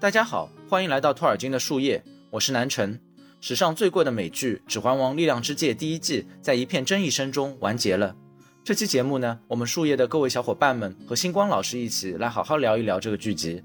[0.00, 2.98] 大家好，欢迎来到托尔金的树叶，我是南辰。
[3.38, 8.16] 史上最贵的美剧《指环王：力量之戒》第一季在一片争议声中完结了。
[8.64, 13.62] 这期节目呢，我们树叶的各位小伙伴们和星光老师一起来好好聊一聊这个剧集。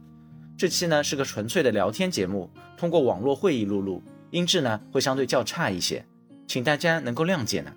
[0.57, 6.05] 这期呢是个纯粹的聊天节目，通过网络会议录录，音质呢会相对较差一些，
[6.47, 7.71] 请大家能够谅解呢。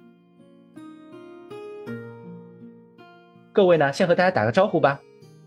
[3.52, 5.00] 各位呢，先和大家打个招呼吧。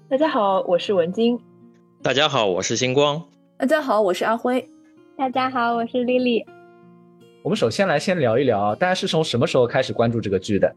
[0.08, 1.38] 大家好，我是文晶。
[2.04, 3.22] 大家好，我是星光。
[3.58, 4.68] 大家好，我是阿辉。
[5.16, 6.44] 大家好，我是丽丽。
[7.44, 10.76] 我们首先来先聊一聊，大家是从什么时候开始关注这个剧的？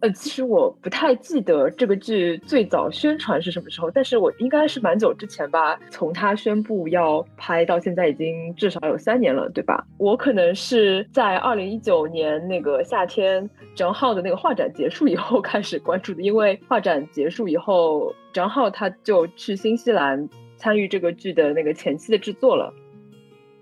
[0.00, 5.78] 呃，其实我不太记得这个剧最早宣传是什么时候，但是我应该是蛮久之前吧。
[5.90, 9.86] 从他宣布要拍到现在，已经至少有三年了，对吧？
[9.96, 22.70] 我可能是在二零一九年那个夏天，张浩的那个画展结束以后开始关注的，因为画展结束以后，张浩他就去新西兰参与这个剧的那个前期的制作了。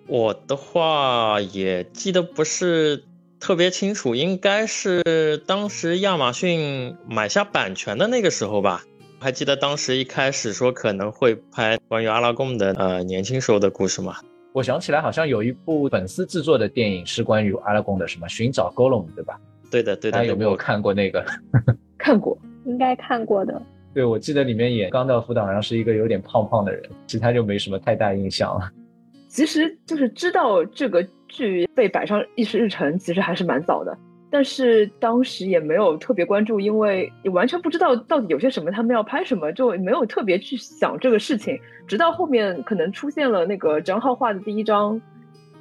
[0.08, 3.04] 我的话也记得不是。
[3.44, 8.82] 特别清楚，应该是当时亚马逊买下版权的那个时候吧。
[9.20, 14.14] 还记得当时一开始说可能会拍关于阿拉贡的呃年轻时候的故事吗？
[14.54, 19.38] 我想起来，好像有一部粉丝制作的电影是关于阿拉贡的，什么寻找 Gollum，对吧？
[19.70, 20.16] 对的，对的。
[20.16, 21.22] 大家有没有看过那个？
[21.98, 23.60] 看过，应该看过的。
[23.92, 28.70] 对，我记得里面演冈道夫的好像是一个有点胖胖的人，其他就没什么太大印象了。
[29.28, 31.06] 其实就是知道这个。
[31.34, 33.98] 剧被摆上议事日程其实还是蛮早的，
[34.30, 41.58] 但是当时也没有特别关注，因为也完全不知道到底有些什么，他们要拍什么，就没有特别去想这个事情。
[41.88, 45.00] 直到后面可能出现了那个张浩画的第一张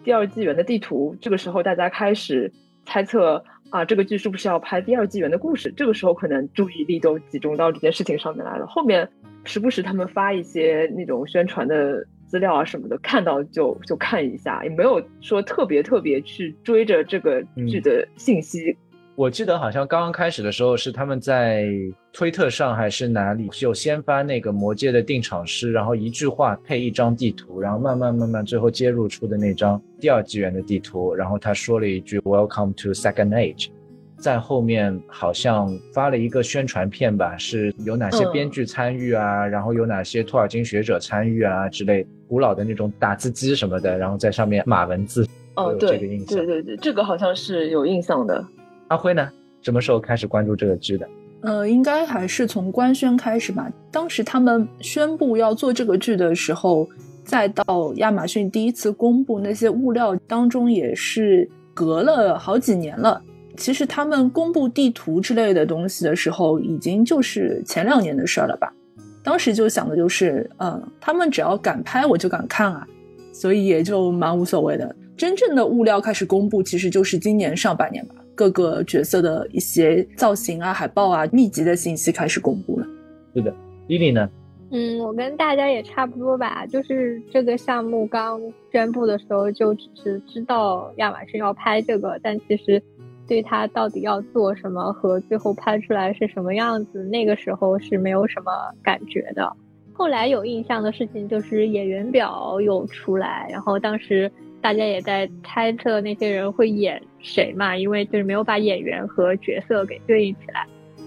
[0.03, 2.51] 第二纪元的地图，这个时候大家开始
[2.85, 5.73] 猜测啊，这个剧是不是要拍第二纪元的故事？
[5.75, 8.67] 这个时候可能注意力都集中到这件事情上面来了。
[8.67, 9.09] 后面
[9.43, 12.05] 时不时他们发一些那种宣传的。
[12.33, 18.75] 资料啊什么的，看到就就看一下，也没有说特别特别去追着这个剧的信息。
[19.13, 21.67] 我记得好像刚刚开始的时候是他们在
[22.11, 33.69] 推特上还是哪里，就先发那个魔戒的定场诗，然后一句话配一张地图，然后慢慢慢慢最后接入出的那张第二纪元的地图，然后他说了一句 Welcome to Second Age。
[34.17, 45.23] 在后面好像发了一个宣传片吧，是有哪些编剧参与啊，然后有哪些托尔金学者参与啊之类，古老的那种打字机什么的，然后在上面码文字。
[45.53, 48.43] 哦，对，对对对，这个好像是有印象的。
[48.87, 49.29] 阿辉呢，
[49.61, 51.07] 什么时候开始关注这个剧的？
[51.41, 53.71] 呃，应该还是从官宣开始吧。
[53.91, 56.89] 当时他们宣布要做这个剧的时候，
[57.23, 63.21] 再到亚马逊第一次公布那些物料当中，也是隔了好几年了。
[63.57, 68.73] 其实他们公布地图之类的东西的时候，已经就是前两年的事儿了吧？
[69.23, 72.85] 当时就想的就是，嗯，他们只要敢拍，我就敢看啊，
[73.31, 74.93] 所以也就蛮无所谓的。
[75.15, 82.87] 真正的物料开始公布，其实就是今年上半年吧，各个角色的一些造型啊、海报啊、密集的信息开始公布了。
[83.33, 83.55] 是的，
[83.87, 84.29] 丽丽呢？
[84.71, 88.41] 嗯，我跟大家也差不多吧，就是这个项目刚
[88.71, 92.83] 宣布的时候，就只是知道亚马逊要拍这个，但其实。
[93.27, 98.51] 对他到底要做什么和最后拍出来是什么样子，那个时候是没有什么
[98.81, 99.51] 感觉的。
[99.93, 110.65] 后来有印象的事情就是演员表有出来，然后当时大家也在猜测那些人会演谁嘛，因为就是没有把演员和角色给对应起来。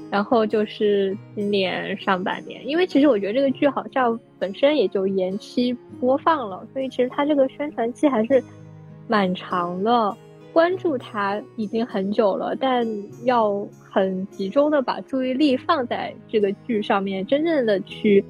[0.08, 8.42] 然后就是今年上半年，因为其实我觉得这个剧好像本身也就延期播放了，所以其实它这个宣传期还是
[9.08, 10.16] 蛮长的。
[10.56, 12.88] 关注他已经很久了，但
[13.26, 18.24] 要很集中的把注意力放在这个剧上面，真正的去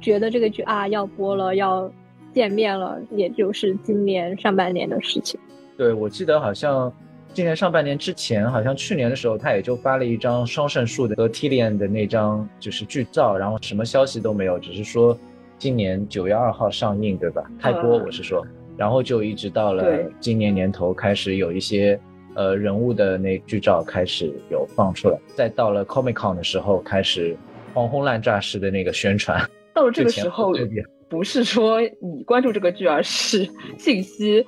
[0.00, 1.88] 觉得这个剧啊要播了，要
[2.32, 5.38] 见面了，也就是今年上半年的事情。
[5.76, 6.92] 对，我记得好像
[7.32, 15.16] 今年上半年之前，好像去年的时候，他也就发了一张双圣树的和 Tilian 的那张就是剧照，然后什么消息都没有，只是说
[15.56, 17.48] 今年九月二号上映，对吧？
[17.60, 18.44] 开播，我是说。
[18.76, 21.98] 然后就一直到了今年年头，开始有一些
[22.34, 27.36] 呃人物的那剧照开始有放出来，再到了 Comic Con 的时候，开始
[27.72, 29.40] 狂轰滥炸式的那个宣传。
[29.72, 30.52] 到了这个时候，
[31.08, 33.48] 不是说你关注这个剧，而是
[33.78, 34.44] 信息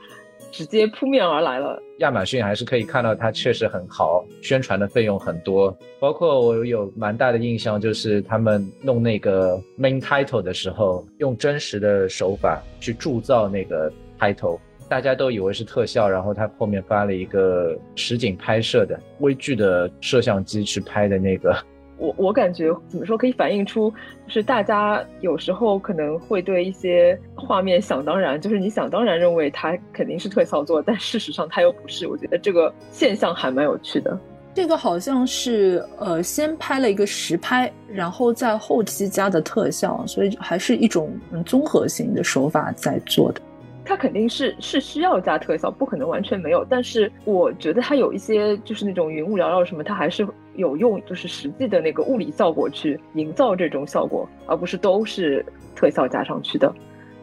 [0.51, 1.81] 直接扑面而来了。
[1.99, 5.77] 亚马逊还是可以看到它确实很好，宣传的费用很多。
[6.01, 13.93] 包括我有蛮大的印象，就是他们弄那个 Main Title 的时候，用真实的手法去铸造那个。
[14.19, 14.59] 开头
[14.89, 21.57] 大家都以为是特效，然后他后面发了一个实景拍摄的微距的摄像机去拍的那个
[21.99, 23.91] 我我感觉怎么说可以反映出，
[24.27, 32.07] 就是大家有时候可能会对一些画面想当然，就是你想当然认为它肯定是特效做，但事实上它又不是。
[32.07, 34.19] 我觉得这个现象还蛮有趣的。
[34.53, 43.41] 这个好像是呃先拍了一个实拍，然后在后期加的特效，所以还是一种综合性的手法在做的。
[43.87, 46.67] 它肯定是是需要加特效，不可能完全没有。
[46.69, 55.47] 但是我觉得它有一些就是那种云雾缭绕什么，它还是有用，就是实际的那个物理效果去营造这种效果，而不是都是
[55.77, 56.75] 特效加上去的。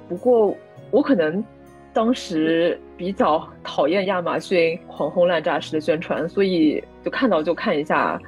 [0.07, 0.55] 不过
[0.89, 1.43] 我可能
[1.91, 8.19] 当时比较讨厌亚马逊狂轰滥炸式的宣传，所以就看到就看一下。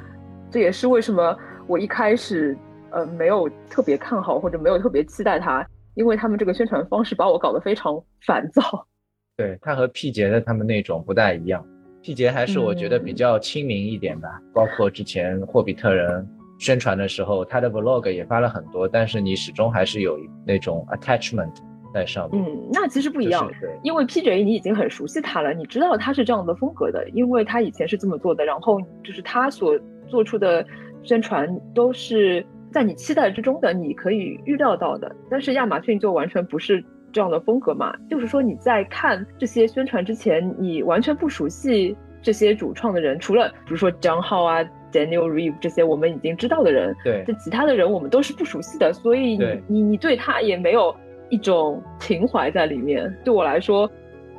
[0.52, 1.36] 这也是为什么
[1.68, 2.56] 我一开始
[2.92, 5.66] 呃没有特别看好或者没有特别期待它。
[5.96, 8.86] 因为他们这个宣传方式把我搞得非常烦躁。
[9.38, 11.66] 对他和 P 杰的他们那种不大一样
[12.02, 14.40] ，P 杰还是我觉得比较亲民一点吧。
[14.54, 16.26] 包括之前霍比特人
[16.58, 21.54] 宣传的时候，他的 Vlog 也发了很多，但是你始终还是有那种 attachment
[21.94, 22.42] 在上面。
[22.42, 23.52] 嗯，那其实不一样，
[23.84, 29.78] 因为 P J 你已经很熟悉他了，你知道他是这样的风格的，因为他以前是这么做的，然后就是他所
[30.08, 30.66] 做出的
[31.04, 32.46] 宣传都是。
[32.76, 36.84] 在你期待之中的，你可以预料到的，但是亚马逊就完全不是
[37.14, 37.96] 这样的风格嘛。
[38.10, 44.62] 就是说你在看这些宣传之前，你完全不熟悉这些主创的人，除了比如说张浩啊、
[44.92, 50.94] Daniel Reeve 这些我们已经知道的人，对，这其他的人我们都是不熟悉的，所以你你你对他也没有
[51.30, 53.10] 一种情怀在里面。
[53.24, 53.90] 对我来说，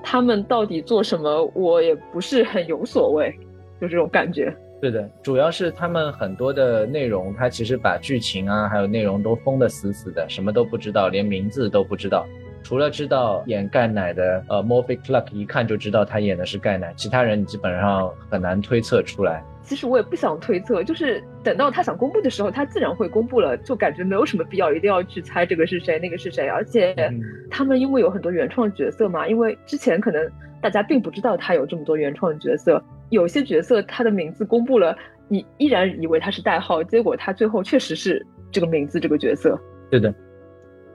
[0.03, 3.35] 他们到底做什么，我也不是很有所谓，
[3.81, 4.55] 就这种感觉。
[4.83, 12.27] 是的，主要是他们很多的内容，他其实把剧情啊，还有内容都封得死死的，什么都不知道，连名字都不知道。
[12.63, 19.43] 除了知道演盖奶的呃 m o r p h y Clark，一看就知道他演的是盖奶，其他人你基本上很难推测出来。
[19.63, 26.49] 其实我也不想推测，就是等到他想公布的时候，他自然会公布了，就感觉没有什么必要一定要去猜这个是谁，那个是谁。
[26.49, 26.95] 而且
[27.51, 30.29] 他们因为有很多原创角色嘛，因为之前可能
[30.67, 32.83] 大家并不知道他有这么多原创角色。
[33.11, 34.97] 有些角色他的名字公布了，
[35.29, 39.57] 你依然以为他是代号，结果他最后确实是这个名字这个角色。
[39.89, 40.13] 对的，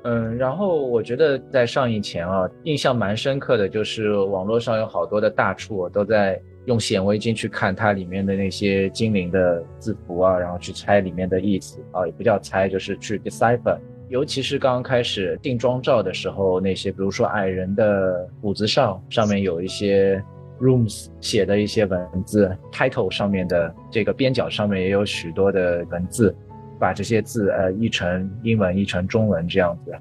[0.04, 13.78] 嗯，然后我觉得在上映前啊，印象蛮深刻的就是网络上有好多的大厨都在用显微镜去看它里面的那些精灵的字符啊，然后去猜里面的意思啊，也不叫猜，就是去 decipher。
[14.12, 20.22] 尤其是刚刚开始定妆照的时候，那些比如说矮人的骨子上上面有一些。
[20.60, 26.36] Rooms 写的一些文字，title 上面的这个边角上面也有许多的文字，
[26.80, 29.92] 把这些字呃译成英文，译成中文这样子。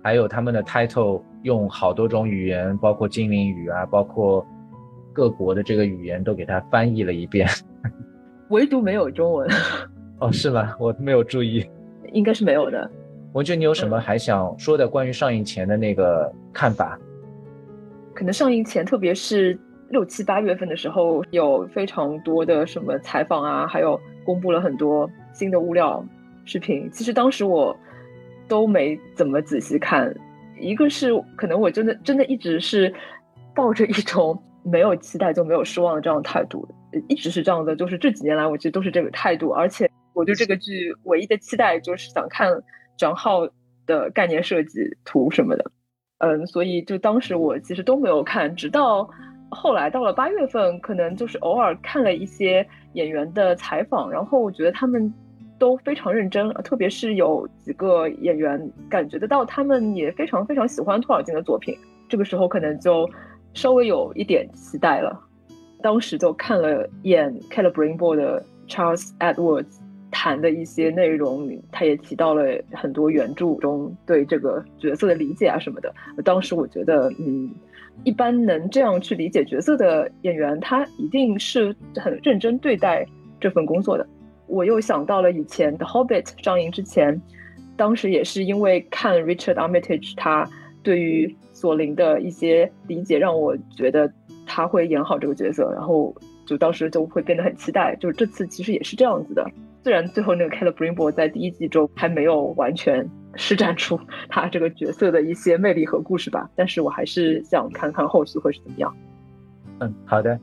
[0.00, 4.46] 还有他们的 title 用好多种语言，包括精灵语啊，包括
[5.12, 7.48] 各国的这个语言都给它翻译了一遍，
[8.50, 9.50] 唯独没有中文。
[10.20, 10.76] 哦，是吗？
[10.78, 11.68] 我没有注意，
[12.12, 12.88] 应该是没有的。
[13.34, 16.96] 文娟，你有什么还想说的关于上映前的那个看法？
[18.14, 19.58] 可能上映前，特别是
[19.90, 26.04] 六七八月份的时候，有非常多的什么采访啊，还有公布了很多新的物料
[26.44, 26.88] 视频。
[26.92, 27.76] 其实当时我
[28.46, 30.14] 都没怎么仔细看，
[30.60, 32.94] 一个是可能我真的真的一直是
[33.52, 36.68] 抱着一种没有期待就没有失望的这样的态度，
[37.08, 37.74] 一直是这样的。
[37.74, 39.48] 就是这几年来，我其实都是这个态度。
[39.50, 42.48] 而且我对这个剧唯一的期待就是想看
[42.96, 43.48] 张浩
[43.86, 45.70] 的概念设计图什么的。
[46.18, 49.08] 嗯，所以就当时我其实都没有看，直到
[49.50, 55.12] 后来到了八月份，可能就是偶尔看了一些演员的采访，然后我觉得他们
[55.58, 61.76] 都非常认真，特别是有几个演员，感觉得到他们也非常非常喜欢托尔金的作品。
[62.08, 63.08] 这个时候可能就
[63.52, 65.20] 稍微有一点期待了。
[65.82, 69.83] 当时就看了演 c a l i b r i n b o 的 Charles Edwards。
[70.14, 75.92] 谈的一些内容，他也提到了很多原著中对这个角色的理解啊什么的。
[76.24, 77.50] 当时我觉得，嗯，
[78.04, 83.04] 一般能这样去理解角色的演员，他一定是很认真对待
[83.40, 84.06] 这份工作的。
[84.46, 87.20] 我又想到了以前的《Hobbit》上映之前，
[87.76, 90.48] 当时也是因为看 Richard Armitage 他
[90.82, 94.10] 对于索林的一些理解，让我觉得
[94.46, 96.14] 他会演好这个角色，然后
[96.46, 97.96] 就当时就会变得很期待。
[97.96, 99.44] 就是这次其实也是这样子的。
[99.84, 104.00] 虽然最后那个 k a l e b r i n b o 在第一季中还没有完全施展出
[104.30, 108.96] 他这个角色的一些魅力和故事吧，但是我还是想看看后续会是怎么样。
[109.80, 110.40] 嗯，好的。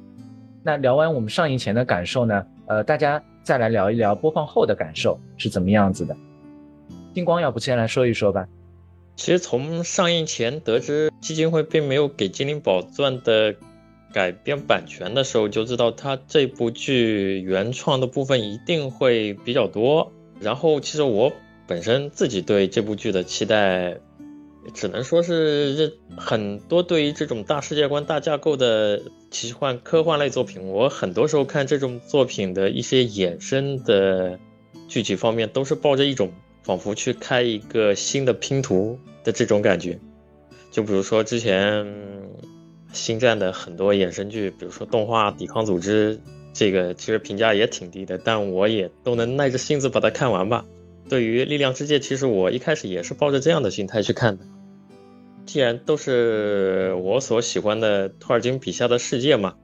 [0.62, 2.46] 那聊完我们上映前的感受呢？
[2.68, 6.16] 呃，大家再来聊一聊播放后的感受是怎么样子的。
[7.16, 8.48] 金光，要不先来说一说吧。
[9.16, 13.56] 其实从上映前得知基金会并没有给《精灵宝钻》的
[14.14, 20.12] 改编版权的时候就知道，他这部剧原创的部分一定会比较多。
[20.40, 21.32] 然后，其实我
[21.68, 23.98] 本身自己对这部剧的期待，
[24.74, 34.40] 只能说是这很多对于这种大世界观、大架构的奇幻科幻类作品，我很多时候看这种作品的一些衍生的
[34.88, 36.32] 具体方面，都是抱着一种
[36.64, 40.00] 仿佛去开一个新的拼图的这种感觉。
[40.72, 41.86] 就比如说之前
[42.94, 46.18] 星战的很多衍生剧，比如说动画《抵抗组织》，
[46.54, 50.66] 这个其实评价也挺低的，但我也都能耐着性子把它看完吧。
[51.10, 54.46] 对于《力量之戒》，其实我一开始也是抱着这样的心态去看的。
[55.46, 59.56] 既然都是我所喜欢的托尔金笔下的世界嘛，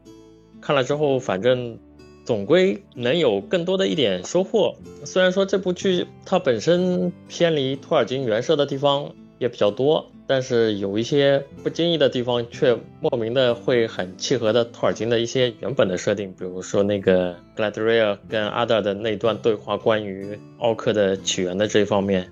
[0.61, 1.79] 看了之后，反正
[2.25, 4.75] 总归能有更多的一点收获。
[5.05, 10.11] 虽然说这部剧它本身偏离托尔金原设的地方也比较多。
[10.27, 22.29] 但是有一些不经意的地方，却莫名的会很契合的托尔金的一些原本的设定，比如说那个格莱德瑞尔跟阿德尔的那段对话，关于奥克的起源的这一方面，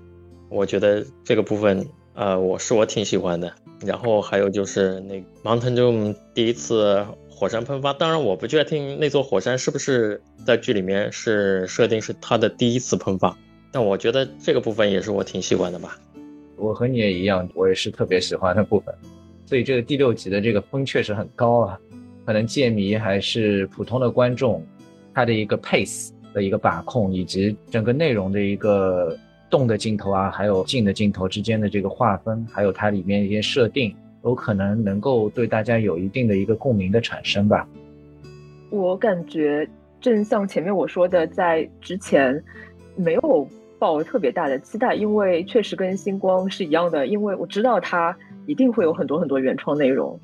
[0.50, 3.50] 我觉得这个部分，呃，我是我挺喜欢的。
[3.80, 13.36] 然后还有就是那 Mountain Doom 第一次火山喷发，当然我不确定那座火山是不是在剧里面是设定是他的第一次喷发，
[13.72, 15.98] 但我觉得这个部分也是我挺喜欢的吧。
[16.56, 18.94] 我和你也一样，我也是特别喜欢的部分，
[19.44, 21.78] 所以这个第六集的这个分确实很高啊。
[22.24, 24.64] 可能界迷还是普通的观众，
[25.14, 29.16] 他的一个 pace 的一个把控，以及整个内容的一个
[29.48, 33.94] 动的镜头啊，还有静的镜头之间的这个划分，还有它里面一些设定，
[34.24, 37.68] 有可能能够对大家有一定的一个共鸣的产生吧。
[38.70, 39.68] 我感觉
[40.00, 42.42] 正像前面我说的，在之前
[42.96, 43.48] 没有。
[43.78, 48.16] 抱特别大的期待，因为确实跟星光是一样的，因为我知道它
[48.46, 50.18] 一定会有很多很多原创内容，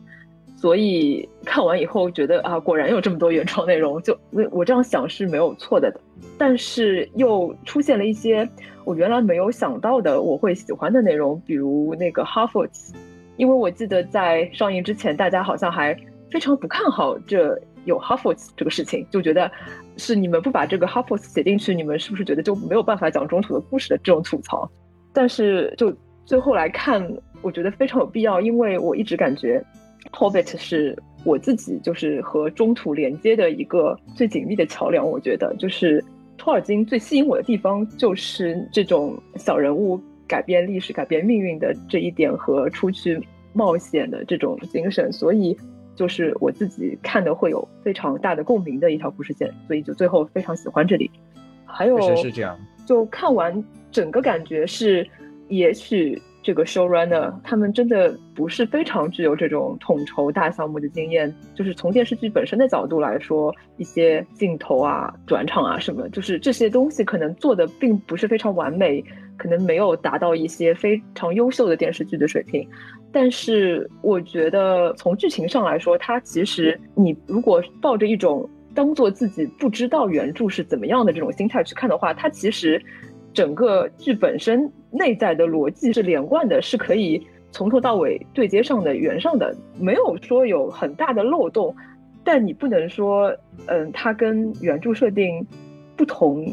[0.56, 5.92] 所以看完以后觉得啊，果然有这么多原创内容，就我我这样想是没有错的。
[6.38, 8.48] 但是又出现了一些
[8.84, 12.94] 我原来没有想到的我会喜欢的内容，比如那个哈佛斯，
[13.36, 15.94] 因为我记得在上映之前，大家好像还
[16.30, 19.50] 非常不看好这有哈佛斯这个事情，就觉得。
[19.96, 24.70] 是你们不把这个 h a f o s 写进去，你们是不是觉得就没有办法讲中土的故事的这种吐槽？
[25.12, 25.94] 但是就
[26.24, 27.06] 最后来看，
[27.42, 29.62] 我觉得非常有必要，因为我一直感觉
[30.12, 35.06] Hobbit 是我自己就是和中土连接的一个最紧密的桥梁。
[35.08, 36.02] 我觉得就是
[36.38, 43.20] 托尔金最吸引我的地方，就是这种小人物改变历史、改变命运的这一点和出去
[43.52, 45.56] 冒险的这种精神，所以。
[45.94, 51.10] 就是我自己看的会有非常大的共鸣的一条故事线，所以就最后非常喜欢这里。
[51.64, 55.06] 还有是这样，就看完整个感觉是，
[55.48, 61.32] 也许这个 showrunner 他们真的不是非常具有这种统筹大项目的经验。
[61.54, 69.02] 就是从电视剧本身的角度来说，一些镜头啊、转场啊什么，就是这些东西可能做的并不是非常完美，
[69.36, 72.66] 可能没有达到一些非常优秀的电视剧的水平。
[73.10, 82.82] 但是我觉得从剧情上来说，它其实你如果抱着一种当做自己不知道原著是怎么样的这种心态去看的话，它其实
[83.34, 87.20] 整个剧本身内在的逻辑是连贯的，是可以
[87.50, 91.74] 从头到尾对接上的、圆上的，没有说有很大的漏洞。
[92.24, 93.34] 但你不能说，
[93.66, 95.46] 嗯，它跟原著设定
[95.96, 96.46] 不同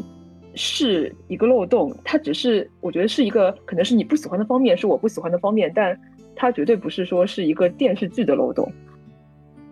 [0.60, 5.98] 是一个漏洞，它只是我觉得是一个可能是你不喜欢的方面，是我不喜欢的方面，但。
[6.36, 8.66] 它绝对不是说是一个电视剧的漏洞，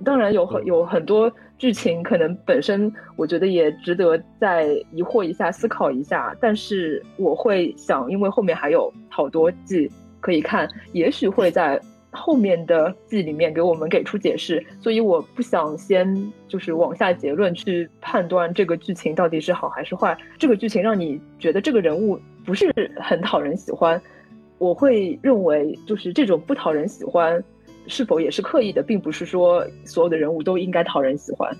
[0.04, 6.36] 当然有很有很多剧情可能本身我觉得也值得再疑惑一下、思考一下。
[6.42, 9.90] 但是我会想，因为后面还有好多季
[10.20, 11.80] 可以看，也许会在
[12.10, 20.16] 后面的剧里面给我们给出解释，所以我不想先就是往下结论去判断这个剧情到底是好还是坏。
[20.38, 24.00] 这个剧情让你觉得这个人物不是很讨人喜欢。
[24.58, 27.42] 我会认为，就是这种不讨人喜欢，
[27.86, 31.54] 是否也是刻意的，并不是说所有的人物都应该讨人喜欢。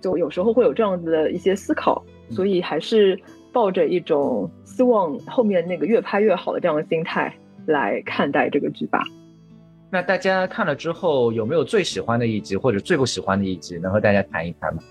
[0.00, 3.18] 就有时候会有这样子的一些思考，所以还是
[3.52, 7.32] 抱着一种希望后面那个越拍越好的这样的心态
[7.66, 9.02] 来看待这个剧吧。
[9.90, 14.82] 那大家看了之后，有没有最喜欢的一集或者最不喜欢的一集，能和大家谈一谈吗？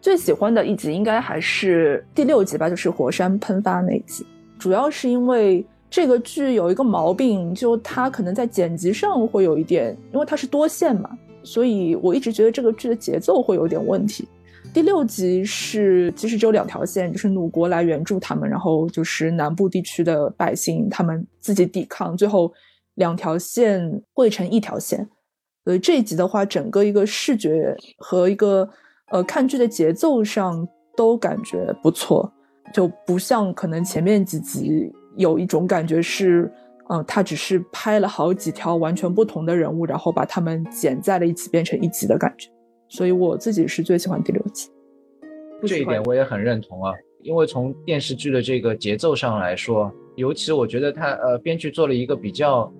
[0.00, 4.26] 最喜欢的一集应该还是第六集吧，就是火山喷发那一集，
[4.58, 5.64] 主要是因为。
[5.92, 11.10] 这个剧有一个毛病，就它可能在剪辑上会有一点，因为它是多线嘛，
[11.42, 14.24] 所以我一直觉得这个剧的节奏会有点问题。
[14.72, 22.52] 第六集是其实只有两条线，就是鲁国来援助他们，然后就是南部地区的百姓他们自己抵抗，最后
[23.00, 25.08] 两条线汇成一条线
[25.64, 28.68] 所以这一集的话，整个一个视觉和一个
[29.10, 30.66] 呃看剧的节奏上
[30.96, 32.30] 都感觉不错，
[32.72, 36.50] 就不像可能前面几集有一种感觉是，
[36.90, 42.50] 嗯，他只是拍了好几条完全不同的人物，然后把他们剪在了一起变成一集的感觉。
[42.88, 44.68] 所以我自己是最喜欢第六集。
[45.66, 46.92] 这一点我也很认同啊，
[47.22, 52.70] 因为从电视剧的这个节奏上来说，尤其我觉得他呃编剧做了一个比较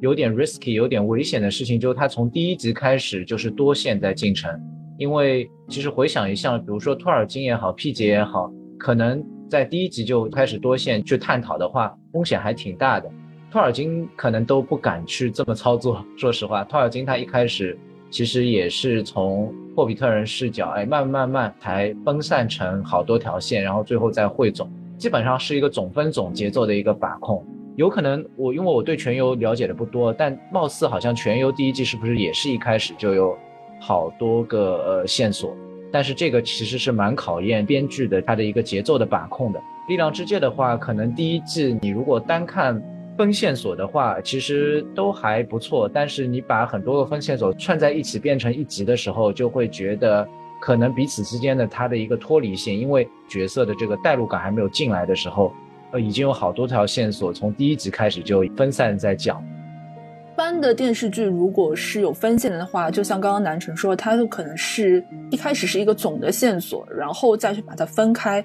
[0.00, 4.48] 有点 risky、有点危险的事情，就是他从第一集开始就是多线在进程。
[4.96, 8.48] 因为其实回想一下，比如说托尔金也好，P 姐也好，
[8.78, 13.10] 可能在第一集就开始多线去探讨的话，风险还挺大的。
[13.50, 16.04] 托尔金可能都不敢去这么操作。
[16.16, 17.76] 说实话，托尔金他一开始。
[18.10, 24.70] 其实也是从霍比特人视角，哎，慢慢慢才分散成好多条线，然后最后再汇总，
[25.04, 27.44] 基本上是一个总分总节奏的一个把控。
[27.76, 33.36] 有可能我因为我对全游了解的不多，但貌似好像全游第一季是不是也是一开始就有
[33.78, 35.54] 好多个呃线索？
[35.92, 39.60] 但是这个其实是蛮考验编剧的他的一个节奏的把控的。
[39.90, 42.82] 力量之戒的话，可能第一季你如果单看。
[43.16, 50.28] 分线索的话，其实都还不错，但是你把很多个分线索串在一起变成一集的时候，就会觉得
[50.64, 55.52] 可能彼此之间的它的一个脱离性，因为角色的这个代入感还没有进来的时候，
[55.92, 59.44] 呃，已经有好多条线索从第一集开始就分散在讲。
[60.32, 68.42] 一般的电视剧如果是有分线的话，就像刚刚南辰说，它可能是一开始是一个总的线索，然后再去把它分开。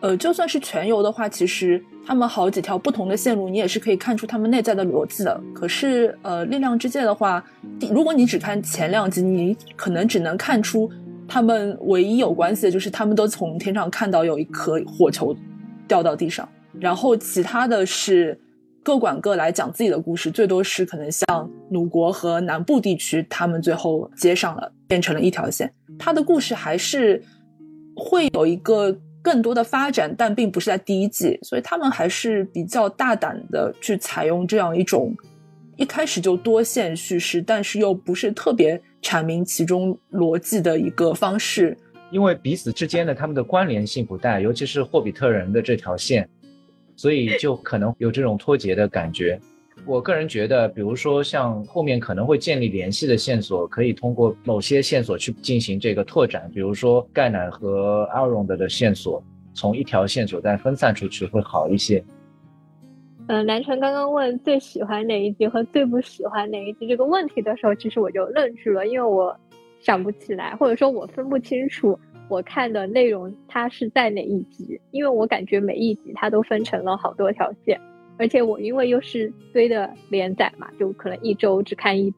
[0.00, 5.40] 呃，就算是全游的话，其实他们好几条不同的线路，你也是可以看出他们内在的逻辑的。
[5.54, 7.44] 可是，呃，力量之界的话，
[7.92, 10.90] 如果你只看前两集，你可能只能看出
[11.30, 15.34] 他们唯一有关系的就是他们都从天上看到有一颗火球
[15.86, 16.46] 掉到地上，
[16.78, 18.38] 然后其他的是
[18.82, 25.72] 各管各来讲自己的故事，最多是可能像鲁国和南部地区，他们最后接上了，变成了一条线。
[25.98, 27.22] 他的故事还是
[27.94, 28.94] 会有一个。
[29.22, 35.14] 更多的发展，但并不是在第一季，所以他们还是比较大胆的去采用这样一种
[35.80, 41.74] 一开始就多线叙事，但是又不是特别阐明其中逻辑的一个方式。
[42.10, 46.28] 因为彼此之间的他们的关联性不大，尤其是霍比特人的这条线，
[46.96, 49.40] 所以就可能有这种脱节的感觉。
[49.86, 56.50] 我个人觉得，比如说像后面可能会建立联系的线索，可以通过某些线索去进行这个拓展。
[56.52, 62.04] 比如说盖奶和阿荣的的线索，从一条线索再分散出去会好一些。
[63.30, 69.38] 嗯，南辰刚刚问最喜欢哪一集和最不喜欢哪一集这个问题的时候，其实我就愣住了，因为我
[69.78, 71.96] 想不起来，或者说我分不清楚
[72.28, 77.80] 我看的内容它是在哪一集，因为我感觉每一集它都分成了好多条线。
[78.18, 82.16] 而且我因为又是追的连载嘛，就可能一周只看一集，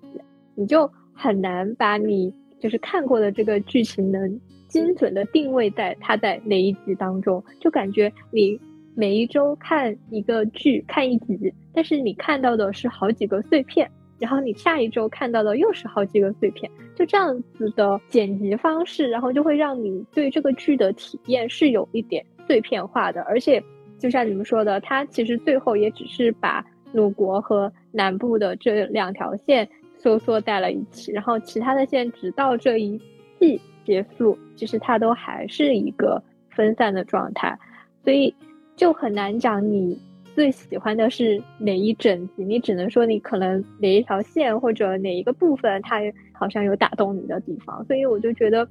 [0.55, 8.59] 你就很难把你就是看过的这个剧情能精准的定位在它在哪一集当中，就感觉你
[8.95, 23.63] 每一周看一个剧看一集，但是你看到的是好几个碎片，然后你下一周看到的又是好几个碎片，就这样子的剪辑方式，然后就会让你对这个剧的体验是有一点碎片化的，而且。
[23.99, 26.61] 就像你们说的，它其实最后也只是把
[26.93, 29.69] 鲁国和南部的这两条线
[30.03, 33.01] 收缩在了一起，然后其他的线直到这一
[33.39, 37.57] 季结束，其实它都还是一个分散的状态，
[38.03, 38.35] 所以
[38.83, 39.97] 就很难讲你
[40.35, 46.01] 最喜欢的是哪一整集，你只能说你可能哪一条线或者哪一个部分它
[46.33, 48.67] 好像有打动你的地方，所以我就觉得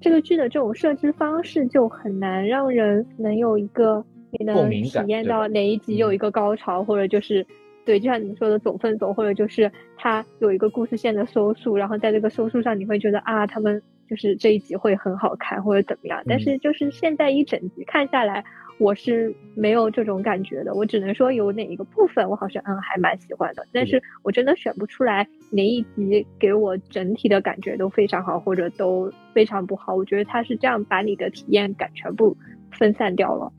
[0.00, 4.04] 这个剧的这种设置方式就很难让人能有一个。
[4.38, 7.44] 你能体验到哪一集有一个高潮，或者就是
[7.84, 16.22] 对，就像你们说的总分总，或者就是它有一个故事线的收束，然后在这个收束上你会觉得啊，他们就是这一集会很好看或者怎么样。
[16.26, 18.44] 但是就是现在一整集看下来，
[18.78, 20.74] 我是没有这种感觉的。
[20.74, 29.94] 我只能说有哪一个部分我好像嗯还蛮喜欢的，但是我真的选不出来哪一集给我整体的感觉都非常好，或者都非常不好。
[29.94, 32.36] 我觉得他是这样把你的体验感全部
[32.72, 33.52] 分散掉了。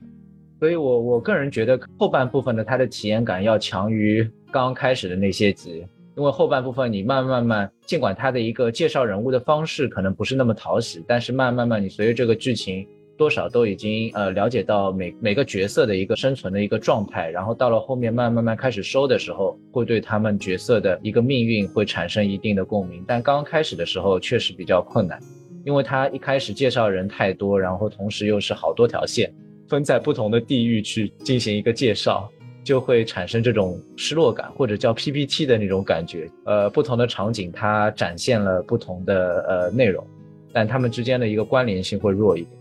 [0.60, 12.84] 所以，我我个人觉得后半部分的它的体验感要强于刚刚开始的那些集，因为后半部分你慢慢慢，尽管它的一个介绍人物的方式可能不是那么讨喜，但是慢慢慢你随着这个剧情
[13.18, 25.20] 多少都已经呃了解到每每个角色的一个生存的一个状态，然后到了后面慢慢慢开始收的时候，会对他们角色的一个命运会产生一定的共鸣，但刚开始的时候确实比较困难，
[25.64, 29.30] 因为他一开始介绍人太多，然后同时又是好多条线。
[29.68, 32.30] 分在不同的地域去进行一个介绍，
[32.64, 36.26] 就会产生这种失落感，或者叫 PPT 的那种感觉。
[36.46, 40.06] 呃，不同的场景它展现了不同的呃内容，
[40.54, 42.57] 但它们之间的一个关联性会弱一点。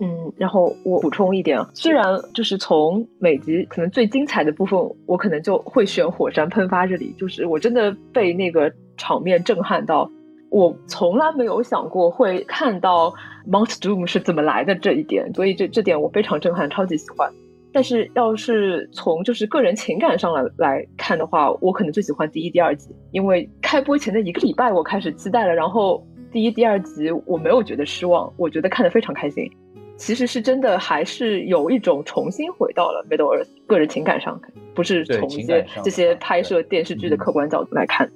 [0.00, 2.04] 嗯，然后我补充一点啊，虽然
[2.34, 10.10] 就是从每集可能最精彩的部分，我可能就会选火山喷发这里，就是我真的被那个场面震撼到，
[10.50, 13.14] 我从来没有想过会看到
[13.46, 17.32] Mount Doom 是怎么来的这一点，所以这这点我非常震撼，超级喜欢。
[17.72, 29.48] 但是要是从就是个人情感上来来看的话，我可能最喜欢第一、第二集，因为开播前的一个礼拜我开始期待了，然后第一、第二集我没有觉得失望，我觉得看得非常开心。
[29.96, 34.40] 其实是真的，还是有一种重新回到了 Middle Earth，个人情感上，
[34.74, 38.10] 不是从一些这些拍摄电视剧的客观角度来看。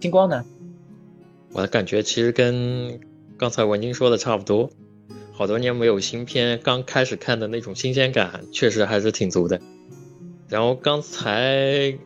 [0.00, 0.44] 星光呢？
[1.52, 2.98] 我的感觉其实跟
[3.36, 4.70] 刚才文晶说的差不多，
[5.32, 9.60] 好多年没有新片，刚开始看的那种新鲜感确实还是挺足的。
[10.48, 11.98] 然后刚才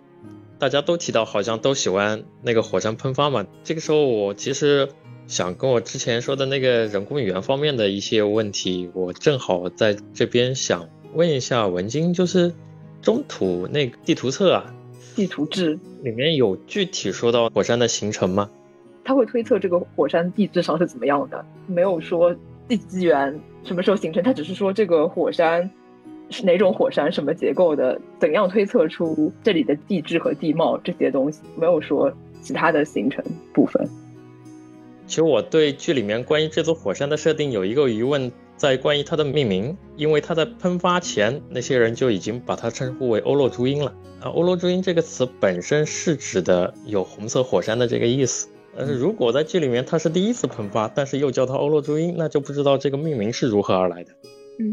[0.58, 4.88] 大家都提到，好像都喜欢那个火山喷发嘛，这个时候我其实。
[5.32, 12.52] 想跟我之前说的那个人工语言方面的一些问题，我正好在这边想问一下文晶，就是
[13.00, 14.74] 中土那个地图册啊，
[15.16, 18.50] 地图志里面有具体说到火山的形成吗？
[19.04, 22.36] 他会推测这个火山地质上是怎么样的，没有说
[22.68, 25.70] 地基源什么时候形成，他只是说这个火山
[26.28, 33.88] 是哪种火山，什么结构的，怎样推测出这里的地质和地貌这些东西，没有说其他的形成部分。
[35.12, 43.92] 其实我对剧里面关于这座火山的设定有一个疑问，在关于它的命名，因为它在喷发前，那些人就已经把它称呼为欧洛朱茵了。
[44.22, 54.12] 啊，欧洛朱茵这个词本身是指的有红色火山的这个意思，但是如果在剧里面它是第一次喷发，但是又叫它欧洛朱茵，那就不知道这个命名是如何而来的。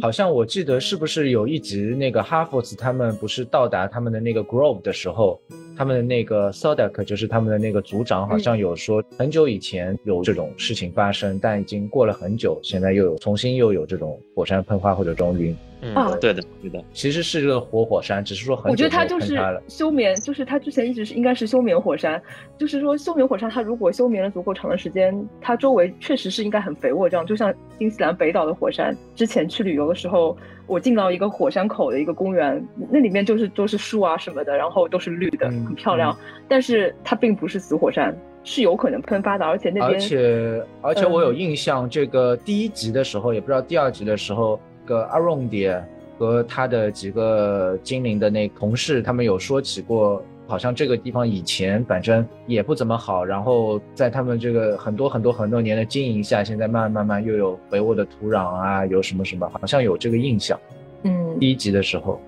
[0.02, 5.40] 好像我记得是不是有一集那个哈佛斯他们不是到达他们的那个 grove 的时候。
[5.78, 15.56] 他们的那个 Sodak 就是他们的那个组长，好像有说很久以前有这种事情发生，但已经过了很久，现在又有重新又有这种火山喷发或者这种云。
[15.82, 19.40] 嗯，对的，对的，其实是个活火山，只是说很我觉得它就是
[19.70, 22.22] 休眠，就是它之前一直是应该是休眠火山，
[22.58, 30.36] 就是说休眠火山它如果休眠了足够长的时间，它周围确实是应该很肥沃，这样就像新西兰北岛的火山，之前去旅游的时候，
[30.68, 32.62] 我进到一个火山口的一个公园，
[32.92, 36.14] 那里面就是都是树啊什么的，然后都是绿的，很漂亮，
[36.50, 38.14] 但是它并不是死火山，
[38.44, 44.60] 是有可能喷发的，而且那边而且而且我有印象，这个第一集的时候，也不知道第二集的时候。
[44.90, 45.82] 个阿荣蝶
[46.18, 60.60] 和他的几个精灵的那同事，他们有说起过，好像这个地方以前反正也不怎么好，然后在他们这个很多很多很多年的经营下，现在慢慢慢慢又有肥沃的土壤啊，有什么什么，好像有这个印象。
[61.04, 62.20] 嗯，第一集的时候。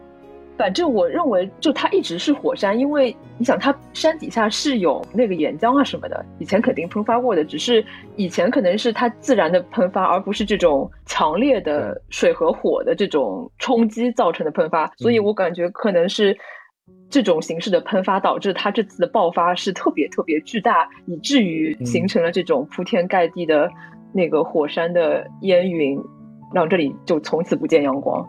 [0.62, 7.84] 反正我认为，就它一直是火山，因为你想，它山底下是有那个岩浆啊什么的，以前肯定喷发过的，只是
[8.16, 14.88] 以前可能是它自然的喷发，而不是这种强烈的水和火的这种冲击造成的喷发。
[14.98, 16.38] 所以我感觉可能是
[17.10, 23.68] 这种形式的喷发导致它这次的爆发是特别特别巨大，以至于形成了这种铺天盖地的
[24.14, 26.00] 那个火山的烟云，
[26.54, 28.24] 让这里就从此不见阳光。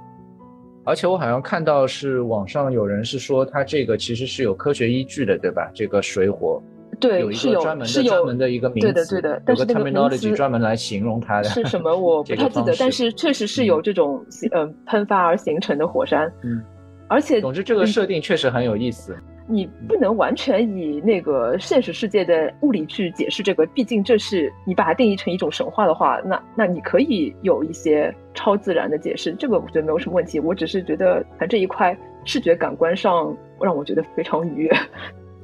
[0.85, 5.71] 而且我好像看到是网上有人是说，它这个其实是有科学依据的，对吧？
[5.73, 6.61] 这个水火，
[6.99, 9.43] 对，有一个专门的专门的一个名词，对的，对的。
[9.47, 11.45] 有个 terminology 专门来形容它的。
[11.45, 11.97] 是什么？
[11.97, 16.33] 我 不太记得，但是确实是有这种嗯喷发而形成的火山。
[16.43, 16.61] 嗯，
[17.09, 19.17] 而且总之这个设定确实很有意思。
[19.53, 30.41] 你不能完全以那个现实世界的物理去解释这个，毕竟这是你把它定义成一种神话的话，那那你可以有一些超自然的解释，这个我觉得没有什么问题。
[30.41, 34.73] 我只是觉得，反正这一块视觉感官上让我觉得非常愉悦。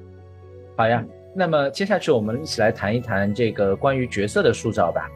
[0.74, 1.04] 好呀，
[1.36, 5.06] 那么接下去我们一起来谈一谈这个关于角色的塑造吧。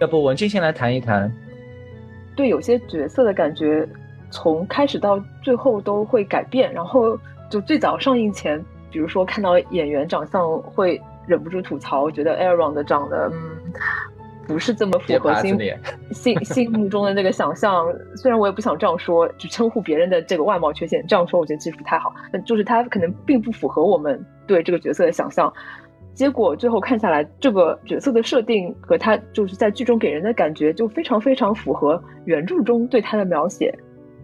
[0.00, 1.32] 要不文静先来谈一谈，
[2.34, 3.88] 对有些角色的感觉，
[4.28, 7.16] 从开始到最后都会改变，然后。
[7.48, 13.72] 就最早上映前，比如说看到演员长相会忍不住吐槽，觉得 Aaron 的长得嗯
[14.48, 15.58] 不是这么符合心
[16.10, 17.86] 心心目中的那个想象。
[18.16, 22.12] 虽然我也不想这样说，就称呼别人的这个外貌缺陷，这样说我觉得其实不太好。
[22.44, 25.52] 就是他可能并不符合我们对这个角色的想象。
[26.14, 33.72] 结果最后看下来，这个角色的设定和他就是在剧中给人的感觉就非常非常符合原著中对他的描写，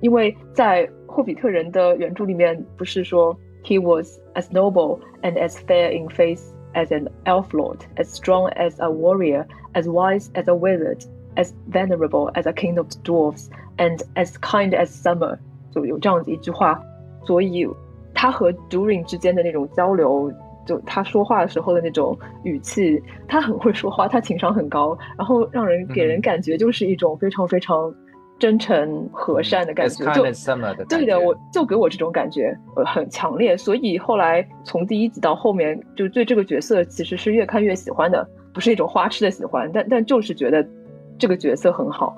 [0.00, 0.88] 因为在。
[1.11, 8.51] 霍比特人的原着里面不是说 he was as noble and as fair in face as an elf lord, as strong
[8.53, 11.03] as a warrior, as wise as a wizard,
[11.35, 15.37] as venerable as a king of dwarves, and as kind as summer。
[15.71, 16.81] 就有这样子一句话，
[17.25, 17.67] 所以
[18.13, 20.31] 他和 During 之间的那种交流，
[20.65, 27.93] 就他说话的时候的那种语气，他很会说话，他情商很高，然后让人给人感觉就是一种非常非常
[28.42, 30.04] 真诚和善的感觉，就
[30.88, 40.66] 对的，我就给我这种感觉，呃，很强烈，所以后来从第一集到后面，就对这个角色其实是越看越喜欢的，不是一种花痴的喜欢，但但就是觉得
[41.16, 42.16] 这个角色很好，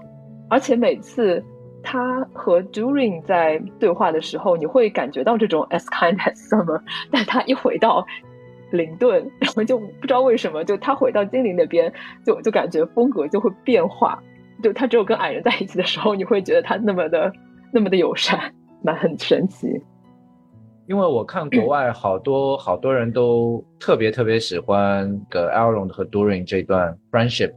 [0.49, 1.45] 而且每次。
[1.87, 6.81] 他和 During 在对话的时候，你会感觉到这种 as kind as summer，
[7.13, 8.03] 但他一回到
[8.71, 11.93] 林顿，然后就不知道为什么，就他回到精灵那边，
[12.25, 14.19] 就就感觉风格就会变化。
[14.65, 17.31] 就他只有跟矮人在一起的时候，你会觉得他那么的
[17.71, 19.69] 那么的友善，蛮很神奇。
[20.87, 27.53] 因为我看国外好多好多人都特别特别喜欢个 Elrond 和 Durin 这段 friendship，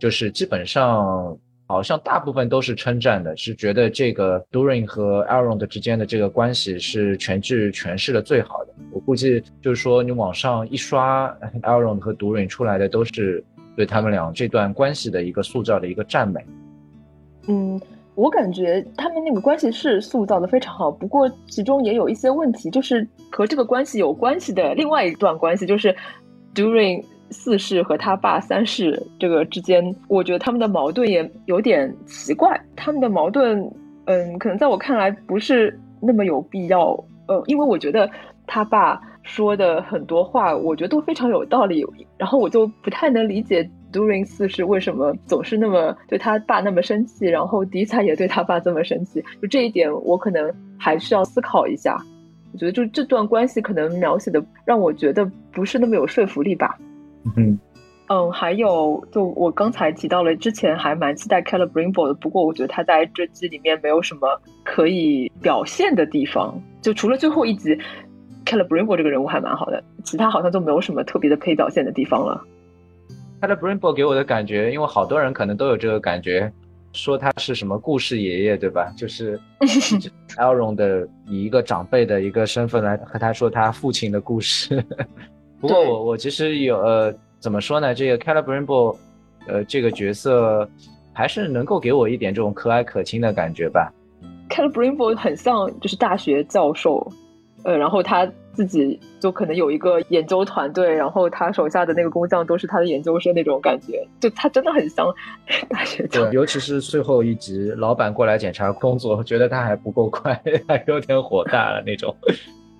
[0.00, 1.38] 就是基本上。
[1.68, 8.72] 好像大部分都是称赞的，是觉得这个 Durin 和 Elrond 之间的这个关系是全剧诠释的最好的。
[8.92, 11.28] 我估计就是说，你网上一刷
[11.64, 13.44] Elrond 和 Durin 出来的，都是
[13.76, 16.44] 对他们俩这段关系的一个塑造的一个赞美。
[17.46, 17.80] 嗯，
[18.14, 25.94] 我感觉他们那个关系是塑造的非常好，不过其中也有一些问题，就是和这个关系有关系的另外一段关系，就是
[26.54, 27.04] During。
[27.28, 32.56] 四世和他爸三世这个之间，我觉得他们的矛盾也有点奇怪。
[32.76, 33.68] 他们的矛盾，
[34.04, 36.92] 嗯，可能在我看来不是那么有必要。
[37.26, 38.08] 呃，因为我觉得
[38.46, 41.84] 他爸说的很多话，我觉得都非常有道理。
[42.16, 49.22] 然后我就不太能理解 During 四世为什么总是那么对他爸那么生气，然后迪彩也对他爸这么生气。
[49.42, 51.98] 就这一点，我可能还需要思考一下。
[52.52, 56.78] 我觉得就这段关系可能描写的让我觉得不是那么有说服力吧。
[57.36, 57.58] 嗯
[58.08, 67.76] 嗯，还有，就我刚才提到了，之前还蛮期待 Calibrimbo 的，不过我觉得他在这季里面没有什么可以表现的地方，就除了最后一集
[68.46, 72.42] ，Calibrimbo 这个人物还蛮好的，其他好像就没有什么特别的可以表现的地方了。
[73.42, 76.50] Calibrimbo 给我的感觉，因为好多人可能都有这个感觉，
[76.92, 78.90] 说他是什么故事爷爷，对吧？
[78.96, 79.38] 就是
[80.38, 84.82] Elrond 的以一个长辈的一个身份来和他说他父亲的故事。
[85.60, 87.94] 不过我我其实有呃怎么说呢？
[87.94, 88.96] 这个 Calibrimbo，
[89.46, 90.66] 呃这个角色
[91.12, 93.92] 还是能够给我一点这种可蔼可亲的感觉吧。
[94.48, 97.06] Calibrimbo 很像就是大学教授，
[97.66, 105.12] 呃，然后他自己就可能有一个研究团队，然后他手下的那个工匠都是他的研究生那种感觉，就他真的很像
[105.68, 106.30] 大学生。
[106.32, 112.14] 尤其是最后一集，老板过来检查工作，觉得他还不够快， 还有点火大了那种。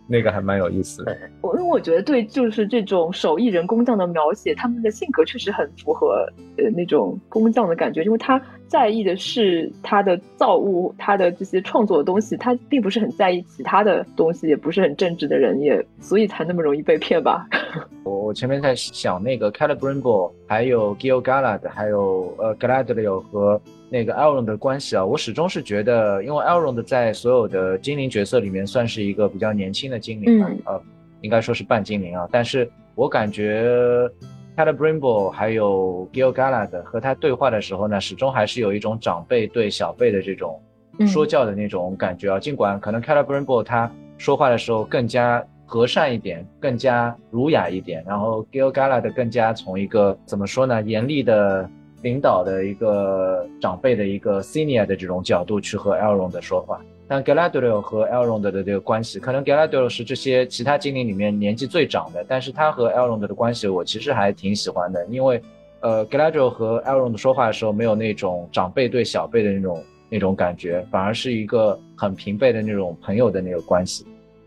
[0.09, 6.25] 那个还蛮有意思的，我因为我觉得对，就是这种手艺人工匠的描写，他们的性格确实很符合
[6.57, 17.47] 呃那种工匠的感觉，因为他在意的是他的造物，他的这些创作的东西，他并不是很在意其他的东西，也不是很正直的人，也所以才那么容易被骗吧。
[18.05, 23.61] 我我前面在想那个 Calibrimbo，还有 Gil Galad，还有呃 Galadriel 和。
[23.88, 30.83] 那个 Elrond 的关系啊，我始终是觉得，因为 Elrond 在所有的精灵角色里面算是一个比较年轻的精灵吧，呃，
[31.20, 32.29] 应该说是半精灵啊。
[32.33, 34.11] 但是我感觉
[34.57, 40.61] Calibrimbo 还有 Gil Galad 和他对话的时候呢，始终还是有一种长辈对小辈的这种
[41.07, 42.40] 说教的那种感觉啊。
[42.40, 51.70] 尽管可能 Calibrimbo 他说话的时候更加和善一点，更加儒雅一点，然后 Gil Galad 更加从一个怎么说呢，严厉的。
[52.02, 65.40] 领导的一个长辈的一个 senior 的这种角度去和 Elrond 的说话，但 Galadriel 和 Elrond 的这个关系，可能 Galadriel 是这些其他精灵里面年纪最长的，但是他和 Elrond 的关系我其实还挺喜欢的，因为
[65.80, 74.04] 呃 Galadriel 和 Elrond 说话的时候没有那种长辈对小辈的那种那种感觉，反而是一个很平辈的那种朋友的那个关系，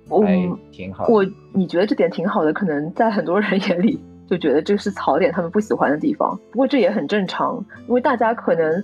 [0.08, 0.38] 还
[0.72, 1.08] 挺好。
[1.08, 4.00] 我你觉得这点挺好的，可能在很多人眼里。
[4.30, 6.38] 就觉得这是槽点，他们不喜欢的地方。
[6.52, 8.84] 不过这也很正常，因为大家可能，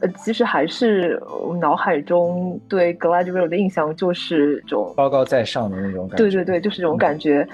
[0.00, 1.20] 呃，其实还是
[1.60, 6.16] 脑海中对 Galadriel 的印象就是这种高高在上的那种感觉。
[6.16, 7.46] 对对对，就是这种感觉。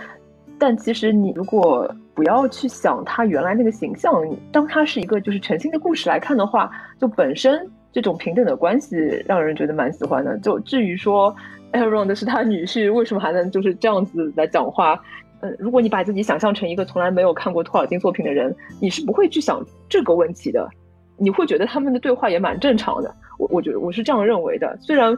[0.58, 4.22] 但其实你如果不要去想他原来那个形象，
[4.52, 10.36] 当他是一个就是全新的故事来看的话，就本身这种平等的关系让人觉得蛮喜欢的。
[10.40, 11.34] 就至于说
[11.72, 15.00] Aaron 的是他女婿，为什么还能就是这样子来讲话？
[15.40, 20.68] 嗯，如果你把自己想象成一个从来没有看过托尔金作品的人，你是不会去想这个问题的，
[21.16, 23.14] 你会觉得他们的对话也蛮正常的。
[23.38, 25.16] 我我觉得我是这样认为的，虽然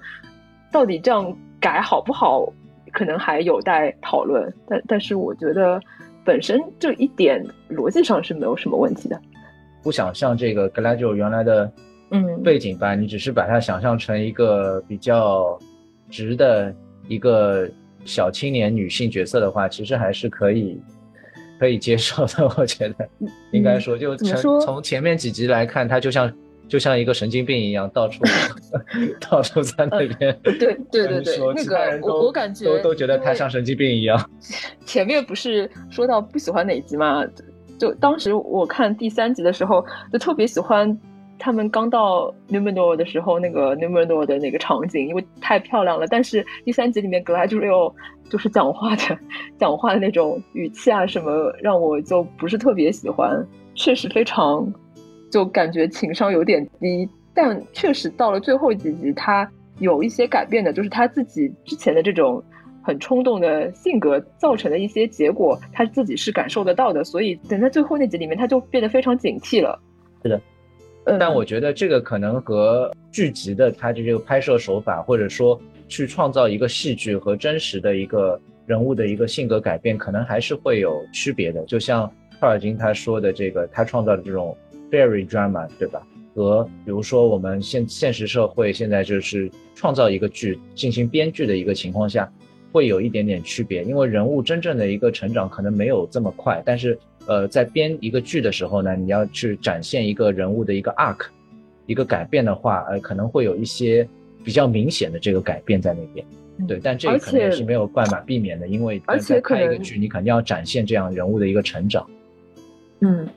[0.70, 2.46] 到底这样改好不好，
[2.92, 5.80] 可能还有待讨论，但但是我觉得
[6.24, 9.20] 本身这一点逻辑上是没有什么问题的。
[9.82, 11.72] 不想像这个格莱就原来的
[12.10, 15.58] 嗯背景吧，你只是把它想象成一个比较。
[16.10, 16.74] 直的
[17.08, 17.66] 一个
[18.04, 20.80] 小青年女性角色的话，其实还是可以
[21.58, 22.46] 可以接受的。
[22.56, 23.08] 我觉得
[23.52, 26.32] 应该说，就从从前面几集来看，她就像
[26.68, 28.22] 就像一个神经病一样，到处
[29.30, 30.38] 到处在那边。
[30.42, 30.54] 对
[30.90, 34.30] 对对对，那个我我感觉都都觉得她像神经病一样。
[34.86, 37.24] 前面不是说到不喜欢哪集吗？
[37.78, 40.98] 就当时我看第三集的时候，就特别喜欢。
[41.42, 46.06] 他们刚到 Numenor 的时候，那个 Numenor 的那个场景，因为太漂亮了。
[46.06, 47.92] 但是第三集里面 Galadriel
[48.30, 49.18] 就是讲话的，
[49.58, 53.44] 讲话的那种语气啊什么，让我就不是特别喜欢。
[53.74, 54.72] 确实非常，
[55.32, 57.08] 就感觉情商有点低。
[57.34, 59.50] 但确实到了最后几集，他
[59.80, 62.40] 有一些改变的，就是他自己之前的这种
[62.84, 67.02] 很冲动的性格造成的一些结果，他自己是感受得到的。
[67.02, 69.76] 所以等在最后那集里面，他就变得非常警惕了。
[70.22, 70.40] 是的。
[71.04, 81.60] 但我觉得这个可能和剧集的它的这个拍摄手法，或者说去创造一个戏剧和真实的一个人物的一个性格改变，可能还是会有区别的。
[81.64, 84.56] 就像托尔金他说的，这个他创造的这种
[84.92, 86.00] fairy drama，对吧？
[86.36, 92.32] 和比如说我们现现实社会现在就是创造一个剧进行编剧的一个情况下，
[92.70, 96.96] 会有一点点区别，因为人物真正的一个成长可能没有这么快，但是。
[97.26, 101.26] 呃，在编一个剧的时候呢，你要去展现一个人物的一个 arc，
[101.86, 104.06] 一个改变的话，呃，可能会有一些
[104.42, 106.26] 比较明显的这个改变在那边。
[106.66, 112.04] 对，但这个肯定是没有办法避免的，因为而且看一个剧，你肯定要展现这样人物的一个成长。
[113.00, 113.28] 嗯，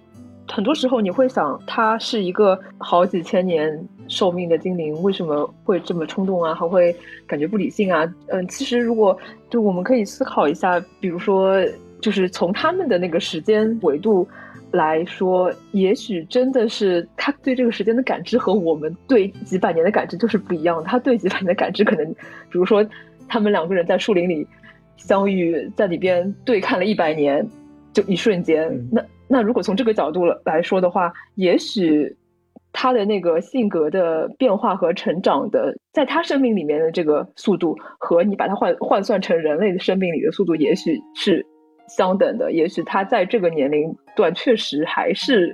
[0.48, 6.56] 很多时候你会想，他是一个好几千年寿命的精灵，为什么会这么冲动啊？
[6.56, 6.96] 还会
[7.28, 8.12] 感觉不理性啊？
[8.28, 9.18] 嗯，其实如果
[9.50, 11.64] 就我们可以思考一下，比如说。
[12.06, 14.28] 就是从他们的那个时间维度
[14.70, 20.84] 来说，也许真的是他对这个时间的感知和我们对几百年的感知就是不一样。
[20.84, 22.86] 他对几百年的感知，可能比如说
[23.28, 24.48] 他们两个人在树林里
[24.98, 27.44] 相遇，在里边对看了一百年，
[27.92, 28.88] 就一瞬间。
[28.92, 32.16] 那那如果从这个角度来说的话，也许
[32.72, 41.44] 他的那个性格的变化和成长的，在他生命里面的这个速度，和你把它换换算成人类的生命里的速度，也许是。
[41.88, 45.54] 相等的，也许他在这个年龄段确实还是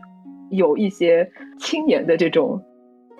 [0.49, 2.61] 有一些青年的这种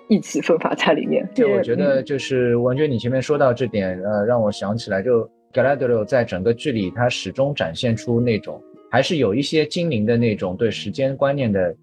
[0.09, 1.27] 意气风发在里面。
[1.35, 11.75] 对我觉得，就是王娟，你前面说到这点，呃，让我想起来，就 Galadriel 在整个剧里，他始终展现出那种还是有一些精灵的那种对时间观念的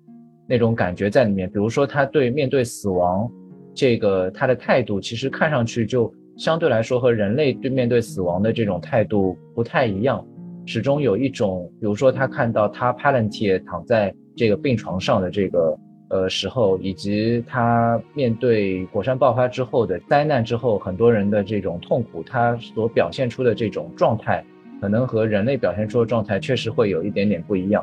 [0.47, 1.49] 那种感觉在里面。
[1.49, 3.31] 比如说，他对面对死亡
[3.75, 10.27] 这个他的态度，其实看上去就相对来说和人类对面对死亡的这种态度不太一样。
[10.69, 15.75] 始终有一种，比如说他看到他 Palantir 躺在这个病床上的这个
[16.11, 24.45] 呃时候，以及他面对火山爆发之后的灾难之后，很多人的这种痛苦，他所表现出的这种状态，
[24.79, 27.83] 可能和人类表现出的状态确实会有一点点不一样。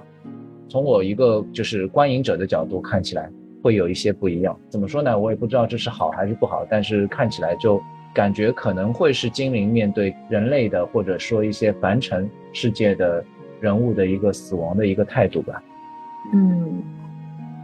[0.70, 3.28] 从我一个就是观影者的角度看起来，
[3.64, 4.56] 会有一些不一样。
[4.70, 5.18] 怎么说呢？
[5.18, 7.82] 我也不知道这是好还是不好，但是看起来就。
[8.14, 13.24] 感觉可能会是精灵面对人类的，或者说一些凡尘世界的
[13.60, 15.62] 人物的一个死亡的一个态度吧。
[16.34, 16.82] 嗯，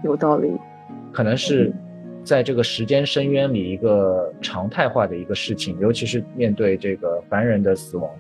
[0.04, 0.52] 有道理。
[1.14, 1.74] 可能是
[2.24, 8.12] 在这个时间深渊里一个常态化的一个事情，尤其是面对这个凡人的死亡，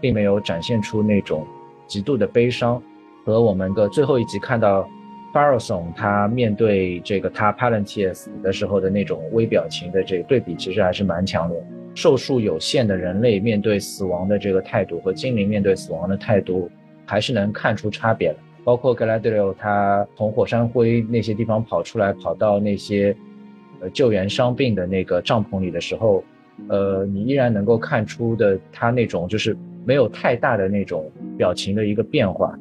[0.00, 1.46] 并没有展现出那种
[1.86, 2.80] 极度的悲伤。
[3.24, 4.88] 和我们的最后一集看到
[5.32, 11.62] f a r o s o n 他面对这个他 Palantir 死的时候的那种微表情的这个对比，其实还是蛮强烈。
[11.98, 16.70] 寿数有限的人类面对死亡的这个态度和精灵面对死亡的态度，
[17.04, 18.36] 还是能看出差别的。
[18.62, 23.16] 包括格拉德利欧他从火山灰那些地方跑出来，跑到那些
[23.80, 26.22] 呃救援伤病的那个帐篷里的时候，
[26.68, 32.56] 呃，你依然能够看出的他那种就是没有太大的那种表情的一个变化。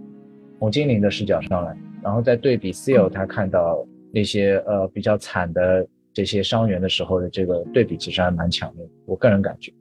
[0.58, 5.88] 从精灵的视角上来，然后再对比 Seal 他看到那些呃比较惨的。
[6.18, 9.72] 这些伤员的时候的这个对比其实还蛮强烈，我个人感觉。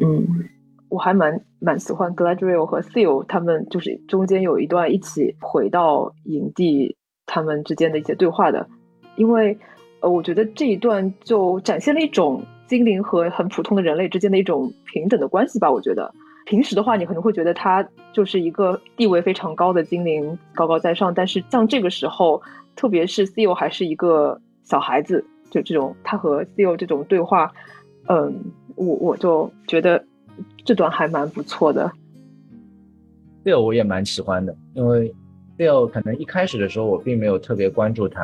[0.00, 0.26] 嗯，
[0.88, 8.68] 我还蛮蛮喜欢 Gladriel 和 Seal 他们，就是中间有一段一起回到营地，他们之间的一些对话的，
[9.14, 9.56] 因为
[10.00, 15.70] 呃，我觉得这一段就展现了一种精灵和很普通的人类之间的一种平等的关系吧。
[15.70, 16.12] 我觉得
[16.46, 22.42] 平时的话，你可能会觉得他就是一个地位非常高的精灵，高高在上，但是像这个时候，
[22.74, 25.24] 特别是 Seal 还是一个小孩子。
[25.56, 27.52] 就这种他和 Theo 这种对话，
[28.08, 28.32] 嗯，
[28.74, 30.04] 我我就觉得
[30.64, 31.90] 这段还蛮不错的。
[33.44, 35.14] Theo 我也蛮喜欢的，因为
[35.56, 38.20] Theo 可能一开始的时候我并没有特别关注他，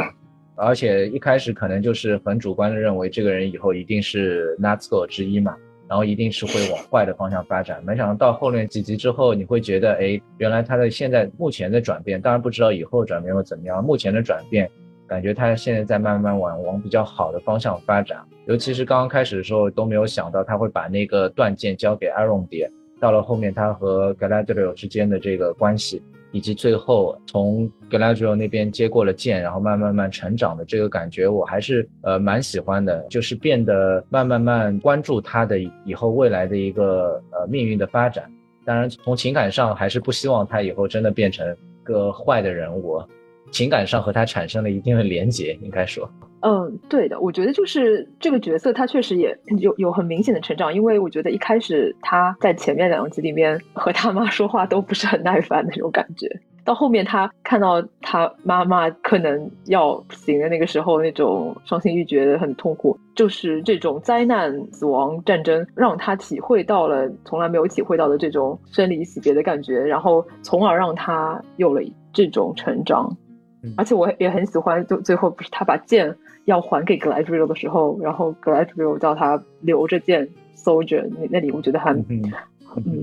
[0.57, 5.57] 而且一开始可能就是很主观的认为这个人以后一定是 Natsko 之一嘛。
[5.89, 7.85] 然后一定是会往坏的方向发展。
[7.85, 13.85] 没想到到后面几集之后，你会觉得，哎，原来他的现在目前的转变，当然不知道以后转变会怎么样。
[13.85, 14.71] 目前的转变，
[15.13, 18.19] 感觉他现在在慢慢往往比较好的方向发展。
[18.47, 26.03] 尤其是刚刚开始的时候都没有想到他会把那个断剑交给艾隆蝶，到了后面他和 Galadriel 之间的这个关系。
[26.35, 38.25] 以及最后从 Galadriel 那边接过了剑，然后慢慢慢成长的这个感觉，我还是呃蛮喜欢的，就是变得慢慢慢关注他的以后未来的一个呃命运的发展。
[38.65, 41.55] 当然，从情感上还是不希望他以后真的变成
[41.85, 43.03] 个坏的人物，
[43.53, 46.11] 情感上和他产生了一定的连结，应该说。
[46.41, 56.27] 嗯，对的，我觉得就是这个角色，他确实也有有很明显的成长，因为我觉得一开始他在前面两集里面和他妈说话都不是很耐烦那种感觉，
[56.65, 71.81] 到后面他看到他妈妈可能要不行的那个时候，那种伤心欲绝很痛苦，就是这种灾难、死亡、战争，让他体会到了从来没有体会到的这种生离死别的感觉，然后从而让他有了
[72.13, 73.17] 这种成长。
[73.77, 76.17] 而且我也很喜欢，就最后不是他把剑。
[76.47, 82.21] 要还给格莱德的时候，然后格莱德叫他留着剑，soldier 那那里我觉得还嗯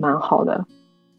[0.01, 0.65] 蛮好的，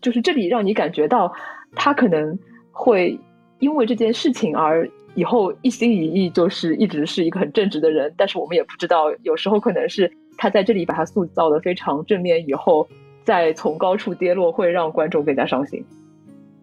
[0.03, 1.33] 就是这里让你感觉到
[1.75, 2.39] 他可能
[2.73, 3.19] 会
[3.59, 12.87] 因为这件事情而以后一心一意就是一直是一个很正直的人，但是我们也不知道，有时候可能是他在这里把他塑造的非常正面，以后
[13.25, 15.83] 再从高处跌落会让观众更加伤心。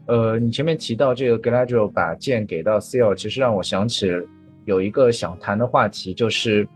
[0.07, 4.11] 呃，你前面提到这个 Gladio 把剑给到 Seal，其实让我想起。
[4.65, 6.67] 有一个想谈的话题，就是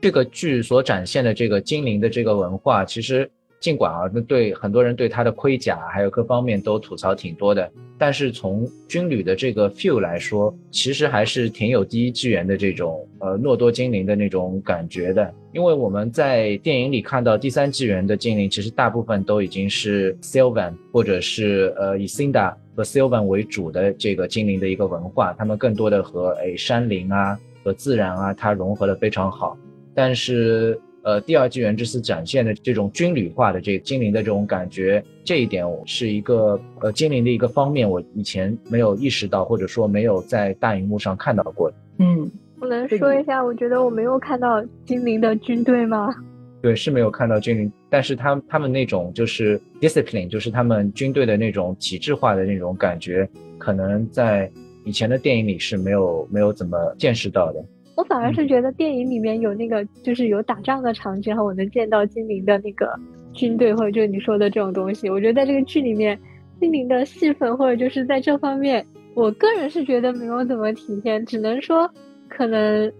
[0.00, 15.32] 这个剧所展现的这个精灵的这个文化，其实尽管啊，那对很多人对他的盔甲还有各方面都吐槽挺多的，但是从军旅的这个 feel 来说，其实还是挺有第一纪元的这种呃诺多精灵的那种感觉的。
[15.52, 22.54] 因为我们在电影里看到第三纪元的精灵，其实大部分都已经是 Sylvan 或者是呃以 Cinda。
[22.76, 29.56] 和 Sylvan 为主的这个精灵的一个文化，他们更多的和诶山林啊和自然啊，它融合的非常好。
[29.94, 41.72] 但是呃，第二纪元之四展现的这种军旅化的这个精灵的这种感觉，这一点是一个呃精灵的一个方面，我以前没有意识到，或者说没有在大荧幕上看到过。
[42.00, 42.28] 嗯，
[42.60, 46.12] 我能说一下，我觉得我没有看到精灵的军队吗？
[46.60, 53.28] 对，是没有看到精灵，但是他他们那种就是 discipline，就是他们军队的那种体制化的那种感觉，
[53.58, 54.50] 可能在
[54.84, 57.64] 以前的电影里是没有没有怎么见识到的。
[57.96, 62.94] 我反而是觉得电影里面有那个就是有打仗的场景，然后我能见到精灵的那个
[63.32, 65.10] 军队，或者就是你说的这种东西。
[65.10, 66.16] 我觉得在这个剧里面，
[66.60, 71.90] 精灵的戏份或者就是在这方面，我个人是觉得没有怎么体现，只能说
[72.28, 72.92] 可能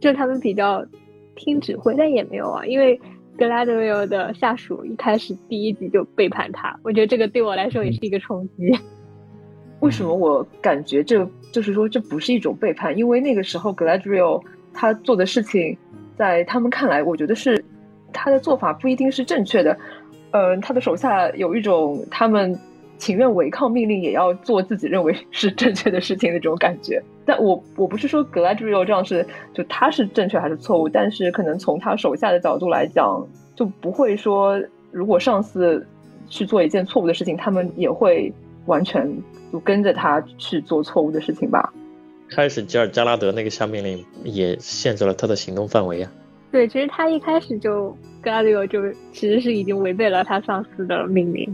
[0.00, 0.86] 就他们比较
[1.34, 2.98] 听指挥，但也没有啊，因为。
[3.36, 8.72] 格拉德维尔的下属一开始第一集就背叛他，我觉得这个对我来说也是一个冲击。
[9.84, 12.96] 为什么我感觉这就是说这不是一种背叛？
[12.96, 15.76] 因为那个时候 Gladriel 他做的事情，
[16.16, 17.62] 在他们看来，我觉得是
[18.12, 19.76] 他的做法不一定是正确的。
[20.30, 22.58] 呃，他的手下有一种他们。
[22.96, 27.02] 情愿违抗命令，也要做自己认为是正确的事情的那种感觉。
[27.26, 33.26] 但我我不是说 Gladriel 这样是就他是正确还是错误，但是可能从他手下的角度来讲，
[33.56, 34.58] 就不会说
[34.92, 35.84] 如果上司
[36.28, 38.32] 去做一件错误的事情，他们也会
[38.66, 39.10] 完全
[39.52, 41.72] 就跟着他去做错误的事情吧。
[42.30, 46.10] 开始吉尔加拉德那个下命令也限制了他的行动范围呀。
[46.50, 47.90] 对，其实他一开始就
[48.22, 48.80] 格莱 r 奥就
[49.12, 51.52] 其实是已经违背了他上司的命令。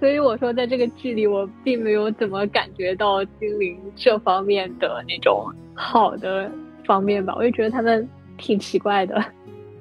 [0.00, 6.50] 所以我说，在这个剧里，我并没有怎么感觉到精灵这方面的那种好的
[6.86, 7.34] 方面吧。
[7.36, 9.22] 我就觉得他们挺奇怪的。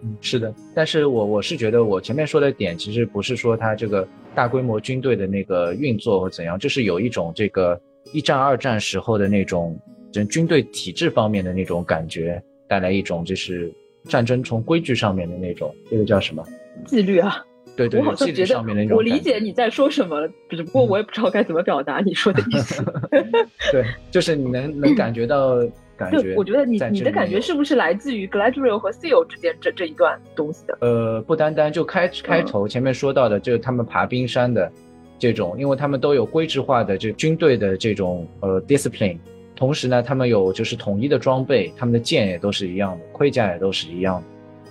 [0.01, 0.53] 嗯，是的。
[0.73, 4.07] 但是我我是觉得，我前面说的点，其实不是说他这个
[4.37, 7.81] 大规模军队的那个运作或怎样，就是有一种这个
[8.13, 9.75] 一战、二战时候的那种
[10.11, 13.73] 就军队体制方面的那种感觉，带来一种就是
[14.03, 16.45] 战争从规矩上面的那种，这个叫什么？
[16.85, 17.43] 纪律啊。
[17.75, 22.83] 对对，我好像觉得我理解你在说什么，只不过我也不知道该怎么表达你说的意思。
[23.73, 25.57] 对，就是你能能感觉到
[25.97, 26.35] 感觉。
[26.35, 30.77] 我觉得你你的感觉是不是来自于 Galadriel 和 Seal 之间这这一段东西的？
[30.81, 34.71] 呃，不单单就开开头前面说到的，就是他们爬冰山的
[35.19, 39.17] 这种，因为他们都有规制化的这军队的这种呃 discipline，
[39.55, 44.23] 同时呢，他们有就是统一的装备，他们的剑也都是一样的，盔甲也都是一样的，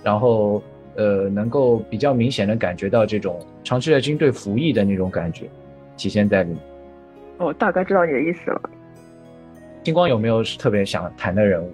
[0.03, 0.63] 然后。
[0.99, 5.45] 呃，能够比较明显的感觉到这种长期在军队服役的那种感觉，
[5.95, 6.59] 体现在里面。
[7.37, 8.59] 哦，大概知道你的意思了。
[9.83, 11.73] 星光有没有特别想谈的人物？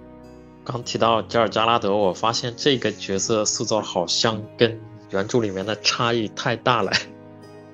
[0.64, 4.80] 刚提到吉尔加拉德，我发现这个角色塑造好像跟
[5.10, 6.90] 原著里面的差异太大了。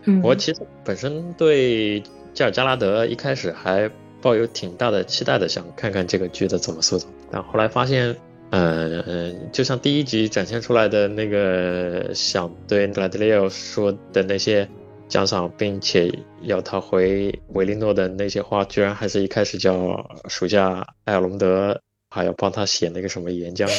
[0.04, 2.00] 嗯我其实本身对
[2.32, 3.90] 吉尔加拉德一开始还
[4.22, 8.16] 抱有挺大的期待的，想看看这个剧的怎么塑造，但后来发现，
[8.50, 14.68] 呃，呃就像第一集展现出来的那个想对格拉德利奥说的那些
[15.10, 23.74] 奖赏，并且要他回维利诺的那些话，居然还是一开始叫属下艾尔隆德还要帮他写那个什么演讲稿。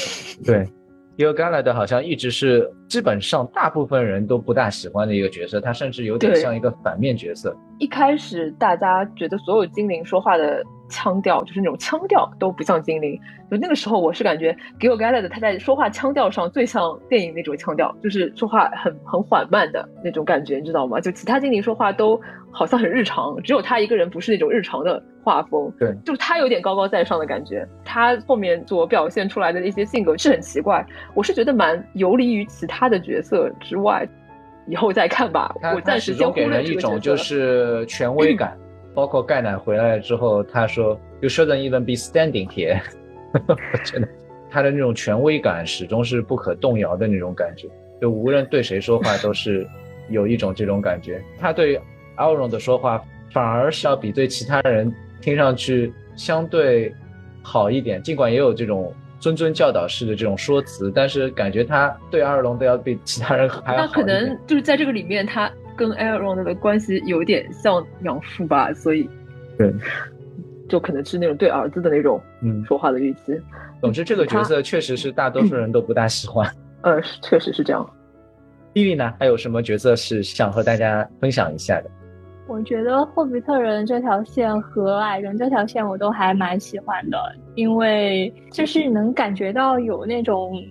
[0.45, 0.67] 对。
[1.17, 7.55] 伊尔甘莱德好像一直是基本上大部分人都不大喜欢的一个角色，他甚至有点像一个反面角色。
[7.79, 13.19] 一开始大家觉得所有精灵说话的腔调，就是那种腔调都不像精灵。
[13.49, 20.99] 就那个时候，我是感觉 Gil Galad 他在说话腔调上最像电影那种腔调，就是说话很很缓慢的那种感觉，你知道吗？
[20.99, 22.19] 就其他精灵说话都
[22.51, 25.71] 好像很日常，只有他一个人不是那种日常的画风。
[25.79, 27.67] 对，就是他有点高高在上的感觉。
[27.83, 30.85] 他后面所表现出来的一些性格是很奇怪，
[31.15, 34.07] 我是觉得蛮游离于其他的角色之外。
[34.67, 38.55] 以后再看吧，我暂时始终给先忽略人一种就是权威感，
[38.93, 42.81] 包括盖奶回来之后，他说 “You shouldn't even be standing here”，
[43.33, 44.07] 我觉得
[44.49, 47.67] 他的那种权威感始终是不可动摇的那种感觉，
[48.01, 49.67] 就无论对谁说话都是
[50.09, 51.21] 有一种这种感觉。
[51.39, 51.79] 他对
[52.15, 56.93] 奥荣的说话反而是要比对其他人听上去相对
[57.41, 58.93] 好一点，尽管也有这种。
[59.21, 65.47] 谆谆教导式的这种说辞，但是感觉他对阿尔隆都要比其他人还要那可能就是在这个里面，他
[65.81, 69.09] 跟 Aaron 的关系有点像养父吧，所以
[69.57, 69.73] 对，
[70.69, 73.35] 就可能是那种对儿子的那种嗯，说话的语气。
[73.81, 76.47] 总之，这个角色确实是大多数人都不大喜欢。
[76.83, 77.83] 呃，是确实是这样。
[78.73, 81.89] 丽丽呢，还有什么角色是想和大家分享一下的？
[82.47, 87.17] 我觉得霍比特人这条线和矮人这条线我都还蛮喜欢的，
[87.55, 90.63] 因为就是能感觉到有那种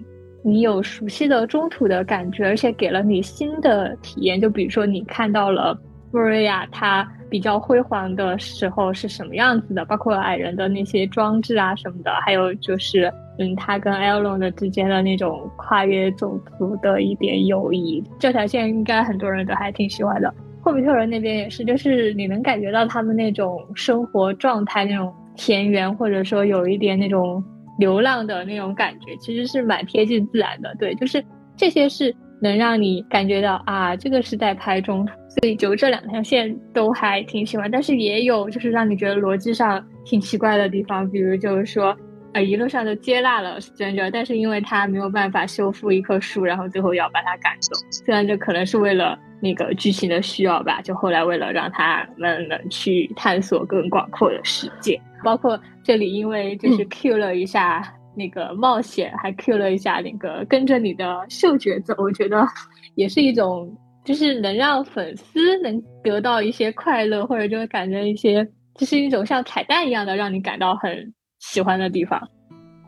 [0.43, 4.41] 你有熟悉的中土的感觉，而且给了你新的体验。
[4.41, 5.79] 就比如说你看到了
[6.13, 20.33] 莫瑞亚它比较辉煌的时候是什么样子的，包括矮人的那些装置啊什么的，还有就是嗯他跟艾隆的之间的那种跨越种族的一点友谊，这条线应该很多人都还挺喜欢的。
[20.63, 27.43] 霍比特人那边也是，就是你能感觉到他们那种生活状态，那种田园，或者说有一点那种
[27.81, 30.73] 流浪的那种感觉，其实是蛮贴近自然的。
[30.79, 31.25] 对，就是
[31.57, 35.05] 这些是能让你感觉到啊，这个是在拍中，
[35.41, 37.69] 所以就这两条线都还挺喜欢。
[37.69, 41.97] 但是也有就是让你觉得逻辑上挺奇怪的地方，比如就是说。
[42.33, 47.73] 呃，一路上都接纳了 Stranger，但是因为他没有办法修复一棵树，然后最后要把他赶走。
[47.91, 57.83] 虽然这可能是为了那个剧情的需要吧，就后来为了让他们能去探索更广阔的世界，包括这里因为就是 Q 了一下
[58.17, 62.47] 那个冒险，还 Q 了一下那个跟着你的嗅觉走，我觉得
[62.95, 71.13] 也是一种就是能让粉丝能得到一些快乐，或者就感觉一些就是一种像彩蛋一样的让你感到很。
[71.43, 72.21] 喜欢的地方，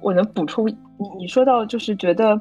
[0.03, 0.77] 我能补充你
[1.19, 2.39] 你说到就是觉得，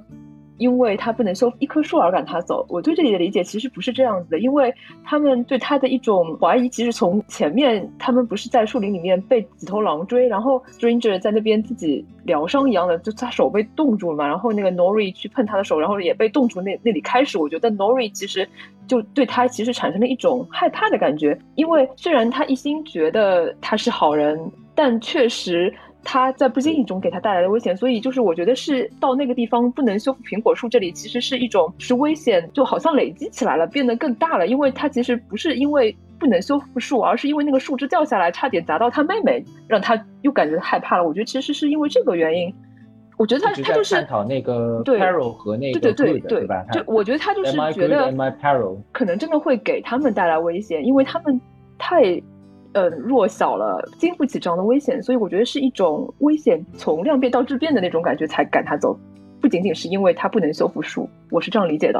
[0.57, 2.65] 因为他不能修一棵树而赶他走。
[2.69, 4.73] 我对这里的理解其实不是这样子的，因为
[5.03, 18.47] 他们对他的一种怀疑，其实从前面他们不是在树林里面被几头狼追，然后 Stranger 在那边自己疗伤一样的，就他手被冻住了嘛，然后那个 Nori 去碰他的手，然后也被冻住那那里开始，我觉得 Nori 其实
[18.87, 24.39] 就对他其实产生了一种害怕的感觉，因为虽然他一心觉得他是好人，
[24.75, 25.73] 但确实。
[26.03, 34.47] 他在不经意中给他带来的危险，所以就是我觉得是到那个地方不能修复苹果树，这里其实是一种是危险，就好像累积起来了，变得更大了。
[34.47, 41.07] 因为他其实不是因为不能修复树，而是因为那个树枝掉下来，差点砸到他妹妹，让他又感觉害怕了。
[41.07, 42.53] 我觉得其实是因为这个原因。
[43.17, 46.65] 我觉得他他就是探讨那个对 peril 和那个对对对对吧？
[46.71, 48.11] 就我觉得他就是觉得
[48.91, 51.39] 可能真的会给他们带来危险，因为他们
[51.77, 52.19] 太。
[52.73, 58.97] 呃，弱小了，经不起这样的危险，所以我觉得是一种危险从量变到质变的那种感觉才赶他走，
[59.41, 61.99] 不仅仅是因为他不能修复树，我是这样理解的。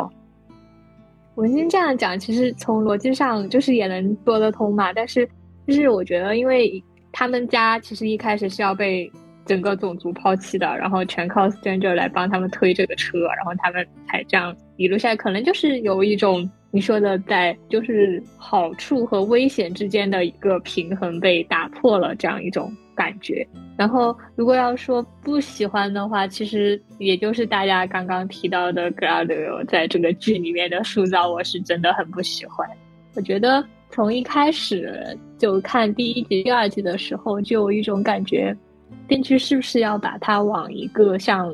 [1.35, 5.27] 文心这样讲，其实从逻辑上就是也能说得通嘛，但是
[5.67, 9.11] 就是我觉得，因为他们家其实一开始是要被
[9.45, 16.49] 整个种族抛弃的，然后全靠 Stranger 来帮他们推这个车，然后他们才这样一路下来，可能就是有一种。
[16.71, 23.45] 你说的在就是好处和危险之间的一个平衡被打破了，这样一种感觉。
[23.77, 32.67] 然后，如果要说不喜欢的话，其实也就是大家刚刚提到的 g r a d i 在这个剧里面的塑造，我是真的很不喜欢。
[33.15, 38.55] 我觉得从一开始就看第一集、第二集的时候，就有一种感觉，
[39.07, 41.53] 编剧是不是要把它往一个像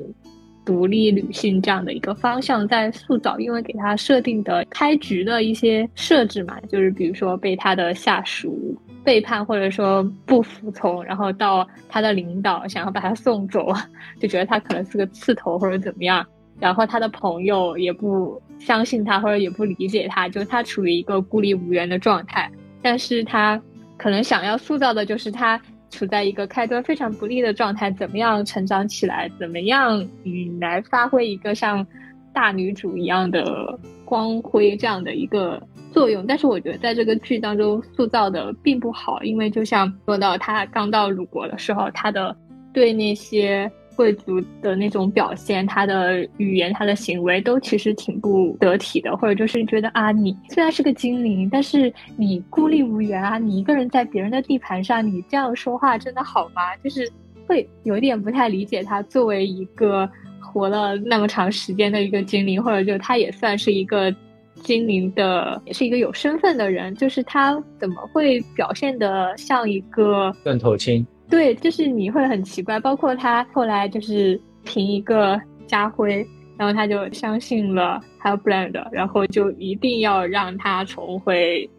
[0.67, 13.73] 独立女性这样的一个方向在塑造，因为给她设定的开局的一些设置嘛，就是比如说被她的下属背叛或者说不服从，然后到她的领导想要把她送走，
[14.19, 16.25] 就觉得她可能是个刺头或者怎么样，
[16.59, 22.51] 然后她的朋友也不相信她或者也不理解她，就她处于一个孤立无援的状态，
[22.81, 23.61] 但是她
[23.97, 25.57] 可能想要塑造的就是她。
[25.89, 29.29] 处在一个开端非常不利的状态，怎么样成长起来？
[29.39, 31.85] 怎么样嗯来发挥一个像
[32.33, 35.61] 大女主一样的光辉这样的一个
[35.91, 36.25] 作用？
[36.27, 42.35] 但是我觉得在这个剧当中塑造的并不好，因为就像说到她刚到鲁国的时候，她的
[42.73, 43.71] 对那些。
[43.97, 56.75] 贵族的那种表现，他的语言、他的行为都其实挺不得体的，或者就是觉得啊，你虽然是个精灵，但是你孤立无援啊，你一个人在别人的地盘上，你这样说话真的好吗？
[56.83, 57.11] 就是
[57.47, 60.07] 会有点不太理解他作为一个
[60.39, 64.13] 活了那么长时间的一个精灵，或者就他也算是一个
[64.61, 71.05] 精灵的，也是一个有身份的人，就是他怎么会表现的像一个愣头青？
[71.29, 76.25] 对，就是你会很奇怪，包括他后来就是凭一个家徽，
[76.57, 81.69] 然后他就相信了 Hellbrand，然后就一定要让他重回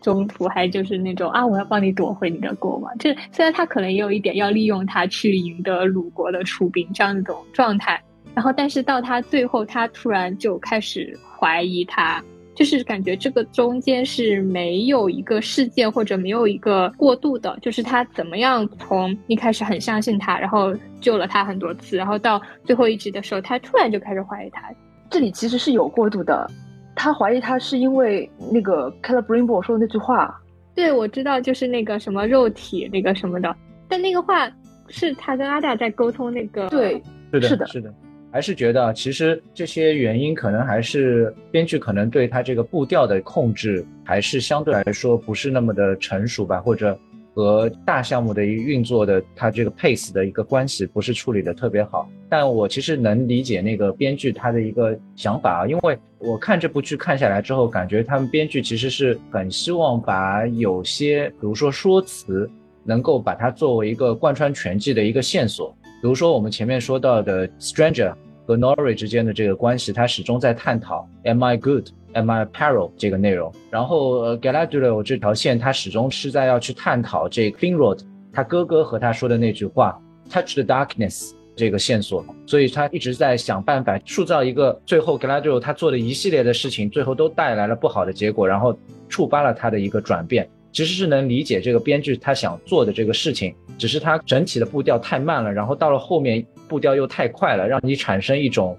[0.00, 2.90] 中途，还就是那种啊，我要帮你夺回你的国王。
[2.98, 8.02] 这虽然他可能也有一点要利用他去赢得鲁国的出兵这样一种状态，
[8.34, 12.24] 然后但是到他最后，他突然就开始怀疑他。
[12.54, 24.62] 就是感觉这个中间是没有一个事件或者没有一个过渡的，就是他怎么样从一开始很相信他，然后救了他很多次，然后到最后一集的时候，他突然就开始怀疑他。
[25.10, 26.50] 这里其实是有过渡的，
[26.94, 30.40] 他怀疑他是因为那个 c a l b r i n b o 说的那句话。
[30.74, 33.54] 对，我知道，就是那个什么肉体那个什么的，
[33.88, 34.50] 但那个话
[34.88, 36.68] 是他跟阿大在沟通那个。
[36.68, 37.00] 对，
[37.40, 37.94] 是的，是的。
[38.34, 46.98] 还是觉得，其实这些原因可能还是编剧可能对他这个步调的控制，还是相对来说不是那么的成熟吧，或者
[47.32, 52.10] 和大项目的一个运作的他这个 pace 的一个关系不是处理的特别好。
[52.28, 62.50] 但我其实能理解那个编剧他的一个想法啊，因为我看这部剧看下来之后，感觉他们编剧其实是很希望把有些，比如说说辞，
[62.82, 65.72] 能够把它作为一个贯穿全剧的一个线索。
[66.02, 68.12] 比如说我们前面说到的 Stranger。
[68.46, 71.88] 和 Nori 之间的这个关系，他始终在探讨 Am I good?
[72.12, 72.92] Am I peril?
[72.96, 73.52] 这个内容。
[73.70, 78.00] 然后呃 Galadriel 这条线，他始终是在要去探讨这个 Finrod
[78.32, 82.24] 他哥哥和他说的那句话 Touch the darkness 这个线索。
[82.46, 88.76] 所以他一直在想办法塑造一个最后 Galadriel 他做的一系列的事情，最后都带来了不好的结果，然后
[89.08, 90.48] 触发了他的一个转变。
[90.70, 96.44] 其实是能理解这个编剧他想做的这个事情，只是他整体的步调太慢了，然后到了后面。
[96.68, 98.76] 步调又太快了，让你产生一种，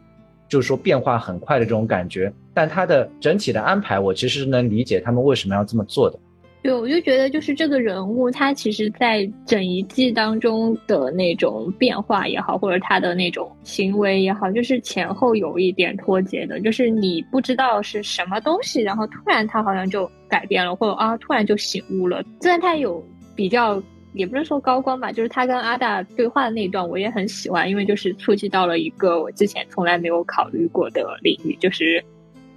[0.47, 2.31] 就是说变化很快的这种感觉。
[2.53, 6.17] 但它的整体的安排，我其实能理解他们为什么要这么做的。
[6.63, 22.23] 对，我就觉得就是这个人物，他其实在整一季当中的那种变化也好，或者他的那种行为也好，就是前后有一点脱节的，就是你不知道是什么东西，然后突然他好像就改变了，或者啊突然就醒悟了。
[22.41, 23.03] 虽然他有
[23.35, 23.81] 比较。
[24.15, 32.03] 也不是说高光吧，就是他跟阿大对话的那一段，我也很喜欢，因为就是触及到了一个我之前从来没有考虑过的领域，就是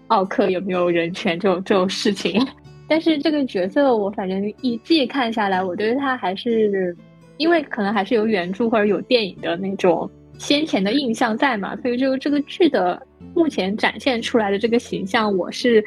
[0.06, 2.40] 奥克有没有人权这种这种事情。
[2.86, 6.96] 但是这个角色，我反正一季看下来，我对他还是
[7.36, 13.00] 因为可能还是有原著或者有电影的那种先前的印象在嘛，所以就这个剧的
[13.34, 15.84] 目前展现出来的这个形象，我是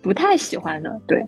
[0.00, 1.00] 不太喜欢的。
[1.08, 1.20] 对，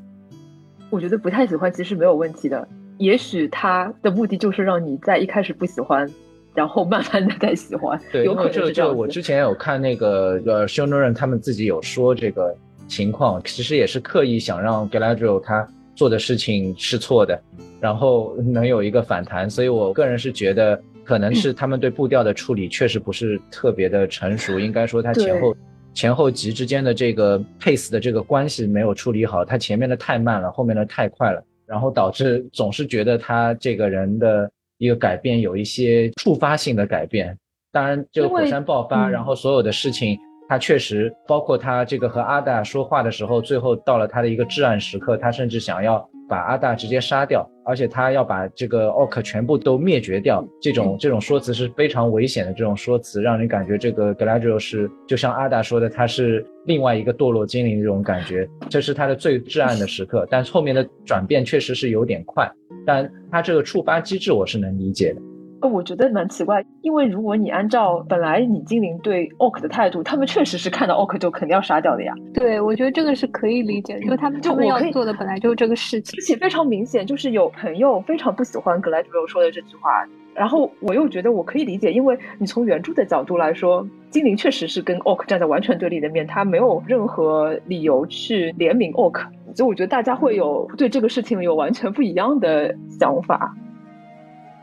[0.90, 2.68] 我觉得不太喜欢其实没有问题的。
[2.98, 6.08] 也许他的目的就是让你在一开始不喜欢，
[6.54, 8.00] 然后慢慢的再喜欢。
[8.12, 12.54] 对，因为这这我之前有看那个呃修诺人他们自己有说这个
[12.86, 17.40] 情况，其实也是刻意想让 Galadriel 他做的事情是错的，
[17.80, 19.48] 然后能有一个反弹。
[19.48, 25.56] 所以我个人是觉得，可能是他们对步调的处理确实不是特别的成熟，应该说他前后
[25.94, 31.44] 前后集之间的这个 pace 的这个关系没有处理好，他前面的太慢了，后面的太快了。
[31.68, 37.36] 然后导致总是觉得他这个人的一个改变有一些触发性的改变。
[37.70, 46.08] 当然，这个火山爆发，然后所有的事情，他确实包括他这个和阿达说话的时候，最后到了他的一个至暗时刻，他甚至想要。
[46.28, 52.52] 把阿大直接杀掉，而且他要把这个奥克全部都灭绝掉，这种这种说辞是非常危险的。
[52.52, 58.48] 这种说辞让人感觉这个格拉 l 是就像阿大说的，他是另外一个堕落精灵这种感觉。
[58.68, 62.50] 这是他的最至暗的时刻，但后面的转变确实是有点快。
[62.84, 65.20] 但他这个触发机制我是能理解的。
[65.60, 72.14] 呃，我觉得蛮奇怪，因为如果你按照本来你精灵对 Orc 的态度，他们确实是看到 Orc 就肯定要杀掉的呀。
[72.32, 93.52] 对，我觉得这个是可以理解的，因为他们他们要做的本来就是这个事情，而且非常明显，就是有朋友非常不喜欢格莱德说的这句话，然后我又觉得我可以理解，因为你从原著的角度来说，精灵确实是跟 Orc 站在完全对立的面，他没有任何理由去怜悯 Orc，所以我觉得大家会有对这个事情有完全不一样的想法。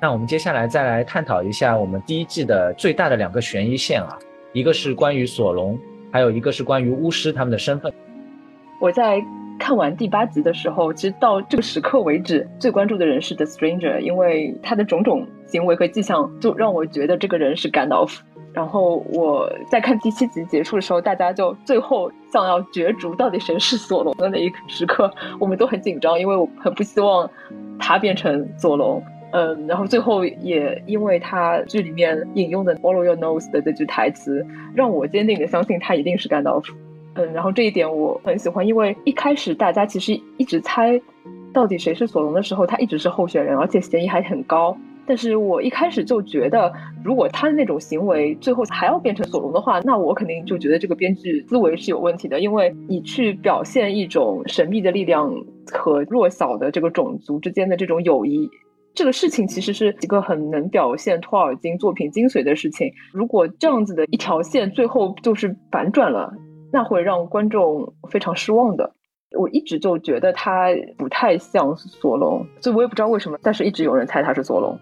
[0.02, 4.18] 那我们接下来再来探讨一下我们第一季的最大的两个悬疑线啊，
[4.54, 5.80] 一个是关于索隆，
[6.12, 7.92] 还有一个是关于巫师他们的身份。
[8.82, 9.24] 我在
[9.58, 18.22] 看完第八集的时候，其实到这个时刻为止，最关注的人是 The Stranger，因为他的种种行为和迹象就让我觉得这个人是甘道夫。
[18.54, 27.30] 然后我在看第七集结束的时候，大家就最后想要角逐到底谁是索隆的那一时刻，我们都很紧张，因为我很不希望
[27.80, 29.02] 他变成索隆。
[29.36, 36.74] 嗯，然后最后也因为他剧里面引用的 “Follow your nose” 的这句台词，让我坚定的相信他一定是甘道夫。
[37.16, 40.98] 嗯，然后这一点我很喜欢，因为一开始大家其实一直猜
[41.54, 44.78] 到底谁是索隆的时候，他一直是候选人，而且嫌疑还很高。
[45.06, 46.72] 但是我一开始就觉得，
[47.04, 55.30] 如果他的那种行为最后还要变成索隆的话，那我肯定就觉得这个编剧思维是有问题的，因为你去表现一种神秘的力量
[55.72, 58.50] 和弱小的这个种族之间的这种友谊。
[58.96, 62.90] 这个事情其实是一个很能表现托尔金作品精髓的事情。
[63.12, 66.34] 如果这样子的一条线最后就是反转了，
[66.72, 68.90] 那会让观众非常失望的。
[69.38, 74.80] 我一直就觉得他不太像索隆，所以我也不知道为什么，但是一直有人猜他是索隆。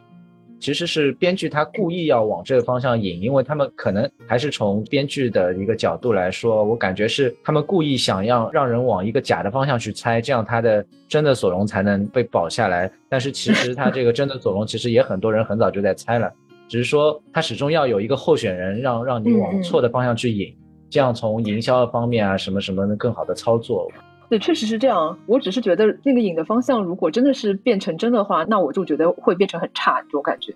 [0.63, 12.89] 其实是编剧他故意要往这个方向引，因为他们可能还是从编剧的一个角度来说，我感觉是他们故意想要让人往一个假的方向去猜，这样他的真的索隆才能被保下来。
[13.09, 16.31] 但是其实他这个真的索隆，其实也很多人很早就在猜了，
[16.69, 20.55] 只是说他始终要有一个候选人，让让你往错的方向去引，
[20.89, 23.91] 这样从营销方面啊什么什么的更好的操作。
[24.29, 25.17] 对，确实是这样。
[25.25, 30.53] 我只是觉得那个影的方向，如果真的是变成真的话，那我就觉得会变成很差这种感觉。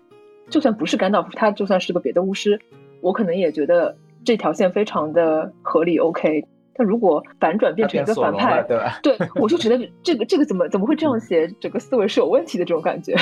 [0.50, 2.60] 就算不是甘道夫，他就算是个别的巫师，
[3.02, 5.98] 我可能也觉得这条线非常的合理。
[6.00, 6.44] OK，
[6.74, 9.00] 但如果反转变成一个反派，对吧？
[9.04, 11.48] 对，我就觉得这个这个怎么怎么会这样写？
[11.60, 13.14] 整个思维是有问题的这种感觉。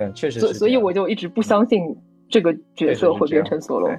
[0.00, 0.40] 嗯，确实。
[0.40, 1.96] 所所以我就一直不相信
[2.28, 3.90] 这个角色会变成索隆。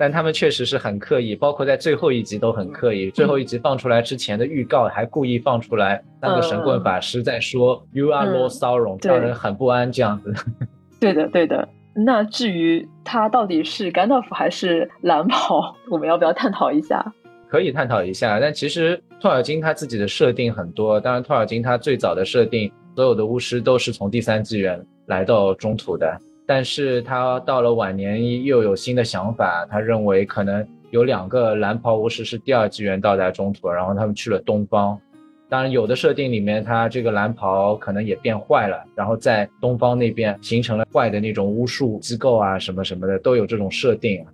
[0.00, 3.10] 但他们确实是很刻意，包括在最后一集都很刻意。
[3.10, 10.32] 最后一集放出来之前的预告还故意放出来，那个神棍法师在说 “You are Lord Sauron”，让人很不安这样子。
[10.98, 11.68] 对的，对的。
[11.92, 17.04] 那至于他到底是甘道夫还是蓝袍，我们要不要探讨一下？
[17.50, 18.40] 可以探讨一下。
[18.40, 26.18] 但其实托尔金他自己的设定很多，当然托尔金他最早的设定，所有的巫师都是从第三纪元来到中土的。
[26.50, 35.00] 但是他到了晚年又有新的想法，他认为可能有两个蓝袍巫师是第二纪元到达中土，然后他们去了东方。
[35.48, 44.26] 当然，有的设定里面他这个蓝袍可能也变坏了，然后在东方那边形成了坏的那种巫术机构啊什么什么的都有这种设定。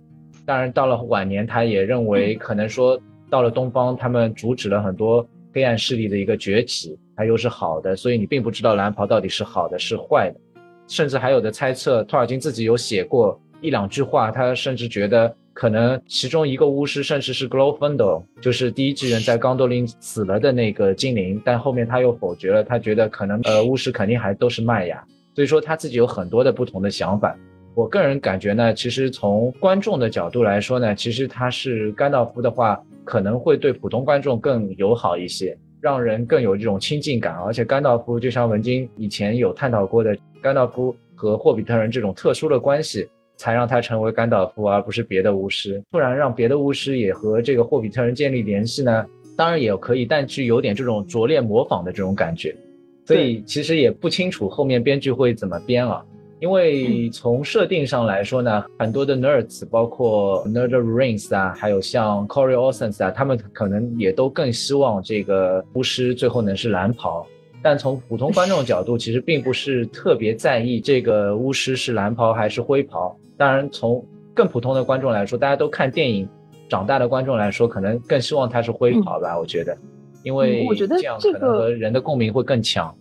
[0.43, 2.99] 当然，到了晚年他也认为可能说
[3.29, 10.39] 到了东方，他们阻止了很多黑暗势力的一个崛起，他又是好的，所以你并不知道蓝袍到底是好的是坏的。
[10.87, 25.03] 甚至还有的猜测，托尔金自己有写过一两句话，他甚至觉得可能其中一个巫师，甚至是 Glowfinder，就是第一纪元在冈多林死了的那个精灵，但后面他又否决了，他觉得可能呃巫师肯定还都是麦雅，
[25.35, 27.35] 所以说他自己有很多的不同的想法。
[27.75, 35.57] 我个人感觉呢，其实从观众的角度来说呢，其实他是甘道夫的话，可能会对普通观众更友好一些。
[35.87, 43.07] 让人更有这种亲近感，而且甘道夫就像文晶以前有探讨过的，甘道夫和霍比特人这种特殊的关系，
[43.37, 45.81] 才让他成为甘道夫，而不是别的巫师。
[45.89, 49.05] 突然让别的巫师也和这个霍比特人建立联系呢？
[49.37, 52.53] 当然也可以，但是有点这种拙劣模仿的这种感觉，
[53.05, 56.03] 所以其实也不清楚后面编剧会怎么编了。
[56.39, 67.25] 因为从设定上来说呢，很多的 nerds，包括 nerd rings 啊，还有像 Corey Olsen 啊，他们可能也都更希望这个巫师最后能是蓝袍。
[67.63, 73.17] 但从普通观众角度，其实并不是特别在意这个巫师是蓝袍还是灰袍。
[73.35, 76.29] 当然，从更普通的观众来说，大家都看电影
[76.69, 79.37] 长大的观众来说，可能更希望他是灰袍吧。
[79.37, 79.75] 我觉得，
[80.23, 82.95] 因为我觉得这样可能和人的共鸣会更强。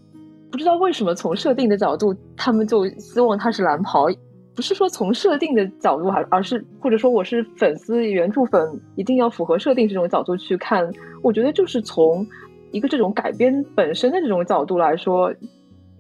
[0.51, 4.07] 不知道为什么从设定的角度，他们就希望他是蓝袍，
[4.55, 10.90] 不是说从设定的角度，还而是或者说我是粉丝原著粉，一定要符合设定这种角度去看。
[11.22, 12.26] 我觉得就是从
[12.70, 15.32] 一个这种改编本身的这种角度来说，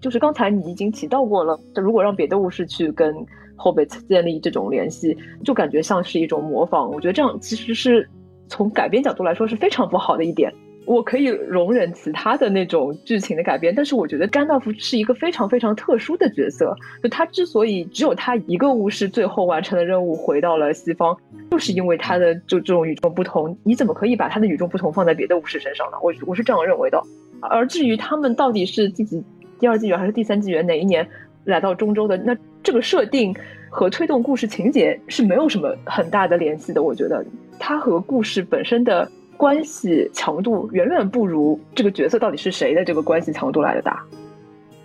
[0.00, 3.14] 就是刚才你已经提到过了，如果让别的巫师去跟
[3.56, 6.90] Hobbit 建立这种联系，就感觉像是一种模仿。
[6.90, 8.08] 我觉得这样其实是
[8.48, 10.52] 从改编角度来说是非常不好的一点。
[10.86, 16.74] 我可以容忍其他的那种剧情的改编，但是我觉得甘道夫是一个非常非常特殊的角色。
[17.02, 21.14] 就他之所以只有他一个巫师最后完成了任务回到了西方，
[21.50, 23.58] 就是因为他的就这种与众不同。
[23.64, 25.98] 你怎么可以把他的与众不同放在别的巫师身上呢？
[26.00, 27.02] 我我是这样认为的。
[27.40, 29.20] 而至于他们到底是第几
[29.58, 31.04] 第二纪元还是第三纪元哪一年
[31.44, 33.34] 来到中州的，那这个设定
[33.68, 36.84] 和推动故事情节是没有什么很大的联系的。
[36.84, 37.26] 我觉得
[37.58, 39.10] 它和故事本身的。
[39.36, 44.04] 关系强度远远不如这个角色到底是谁的这个关系强度来的大。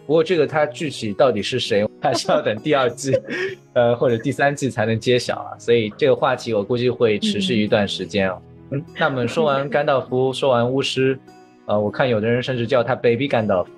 [0.05, 3.17] 不过这个他具体到底是谁， 还是要等第二季，
[3.73, 5.57] 呃或者第三季才能揭晓啊。
[5.57, 8.37] 所以这个话题我估计会持续一段时间啊。
[8.71, 11.17] 嗯，那我们说完甘道夫，说完巫师，
[11.65, 13.71] 呃，我看有的人甚至叫他 Baby 甘道夫。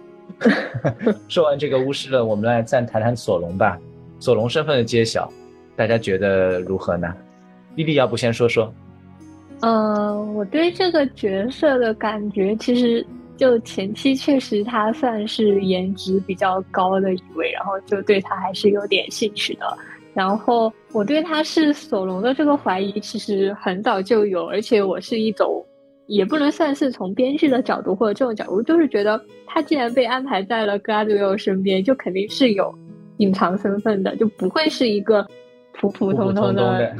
[1.27, 3.77] 说完这个巫师了，我们来再谈谈索隆吧。
[4.19, 5.31] 索隆身份的揭晓，
[5.75, 7.13] 大家觉得如何呢？
[7.75, 8.73] 丽丽要不先说说？
[9.65, 13.05] 嗯，我对这个角色的感觉，其实
[13.37, 19.65] 就前期确实他算是颜值比较高的一位，然后就对他还是有点兴趣的。
[20.13, 25.65] 然后我对他是索隆的这个怀疑，其实很早就有，而且我是一种
[26.07, 32.73] 也不能算是从编剧的角度或者这种角度，就是觉得他既然被安排在了格拉迪欧身边，就肯定是有
[33.17, 35.25] 隐藏身份的，就不会是一个
[35.71, 36.93] 普普通通的。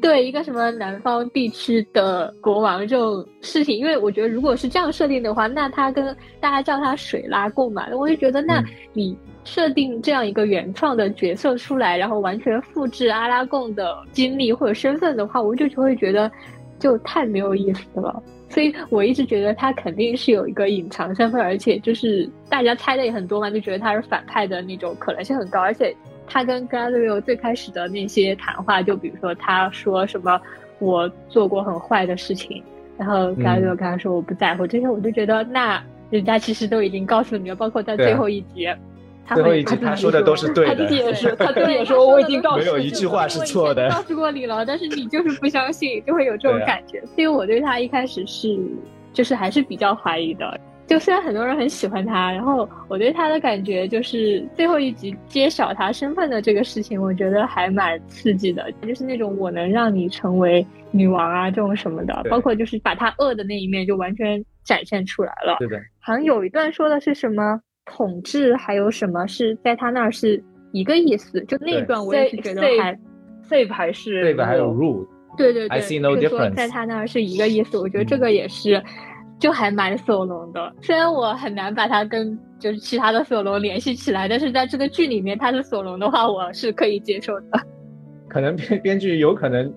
[0.00, 6.04] 对一个什么南方地区的国王这种事情，因为我觉得如果是这样设定的话，那他跟
[6.40, 16.30] 大家叫他水拉贡嘛，我就觉得那你设定这样一个原创的角色出来，然后完全复制阿拉贡的经历或者身份的话，我就就会觉得
[16.78, 18.22] 就太没有意思了。
[18.48, 25.94] 所以我一直觉得他肯定是有一个隐藏身份，而且就是大家猜的也很多嘛，就觉得他是反派的那种可能性很高，而且。
[26.32, 30.40] 他跟 Galadriel 最开始的那些谈话，就比如说他说什么
[30.78, 32.62] 我做过很坏的事情，
[32.96, 38.68] 然后 Galadriel 跟他说我不在乎这些，我就觉得那人家其实都已经告诉你了，包括在最后一集，
[39.34, 48.56] 最后一集他说的都是对的，他自己也是， 他自己也说我已经告诉没有一句话是错的，告诉过你了，但是你就是不相信，就会有这种感觉，所以我对他一开始是
[49.12, 50.60] 就是还是比较怀疑的。
[50.90, 58.72] 就虽然很多人很喜欢他，然后我对他的感觉就是最后一集揭晓他身份的这个事情，我觉得还蛮刺激的。
[58.82, 65.58] 就是那种我能让你成为女王啊这种什么的，包括就是把他恶的那一面就完全展现出来了。
[65.60, 71.40] 对的，好像有一段说的是什么统治，还有什么是在他那儿是一个意思。
[71.44, 72.98] 就那一段我也是觉得还
[73.48, 75.06] save 还是 save 还有 rule。
[75.38, 76.56] 对对对，I see no difference。
[76.56, 78.82] 在他那儿是一个意思，我觉得这个也是。
[79.40, 87.46] 就还蛮索隆的，虽然我很难把他跟就是其他的索隆联系起来，但是在这个剧里面他是索隆的话，我是可以接受的。
[88.28, 89.72] 可能编编剧有可能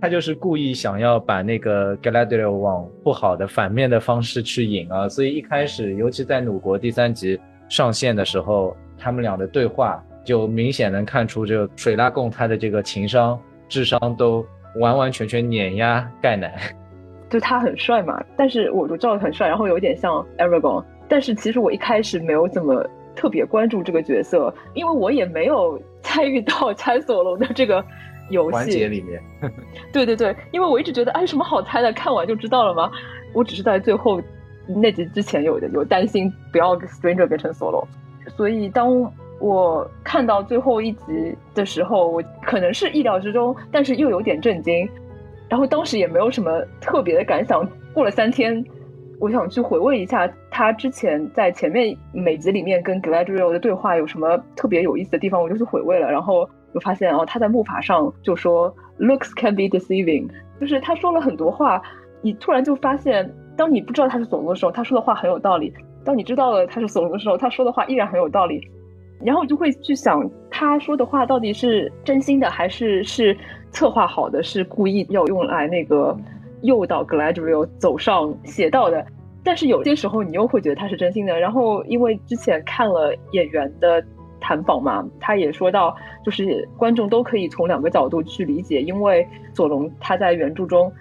[0.00, 7.38] 他就是故意想要把那个 Galadriel 往不好的反面的方式去引啊，所以一开始尤其在弩国第三集
[7.68, 13.36] 上线的时候，他们俩的对话就明显能看出，这个水拉贡他的这个情商、
[13.68, 14.46] 智商都
[14.78, 16.72] 完完全全碾压盖奶。
[17.30, 27.84] 就他很帅嘛，但是我就知道很帅，然后有点像 Aragon，但是其实我一开始没有怎么特别关注这个角色，因为我也没有 参与到猜索隆的这个
[28.30, 29.20] 游戏环节里面。
[29.92, 31.92] 对对对，因为我一直觉得，哎，什么好猜的？
[31.92, 32.90] 看完就知道了吗？
[33.34, 34.20] 我只是在最后
[34.66, 37.86] 那集之前有的有担心不要 Stranger 变成索隆，
[38.36, 44.88] 所以当我看到最后一集的时候，我可能是意料之中，但是又有点震惊。
[45.48, 47.66] 然后当时也没有什么特别的感想。
[47.94, 48.64] 过了三天，
[49.18, 56.10] 我想去回味一下他之前在前面每集里面跟 g l a d r i e l 的对话有什么特别有意思的地方，我就去回味了。
[56.10, 60.28] 然后就发现哦，他在木筏上就说 “looks can be deceiving”，
[60.60, 61.82] 就是他说了很多话，
[62.20, 65.72] 你突然就发现，当你不知道他是索隆的时候，他说的话很有道理；
[66.04, 68.60] 当你知道了他是索隆的时候，他说的话依然很有道理。
[69.24, 73.36] 然后我就会去想，他说的话到底是真心的，还是是
[73.70, 76.16] 策划好的，是故意要用来那个
[76.62, 79.04] 诱导 Gladriel 走上邪道的。
[79.42, 81.38] 但是有些时候你又会觉得他是真心的。
[81.38, 84.04] 然后因为之前看了演员的
[84.40, 85.94] 谈访嘛，他也说到，
[86.24, 90.92] 就是观众都可以从两个角度去理解，因为索隆他在原著中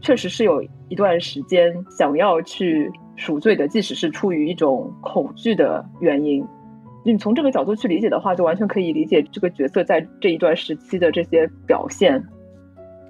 [0.00, 6.46] 确实是有一段时间想要去赎罪的，即使是出于一种恐惧的原因。
[7.06, 12.20] 你从这个角度去理解的话，就完全可以理解这个角色在这一段时期的这些表现。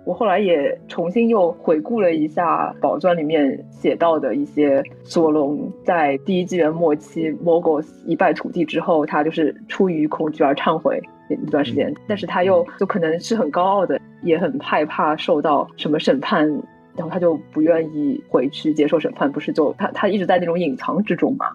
[0.05, 16.47] 我后来也重新又回顾了一下《宝钻》里面写到的一些索隆在第一纪元末期 Morgos 一败涂地之后，他就是出于恐惧而忏悔一段时间，但是他又就可能是很高傲的，也很害怕受到什么审判，
[16.95, 21.47] 然后他就不愿意回去接受审判，不是就他他一直在那种隐藏之中嘛。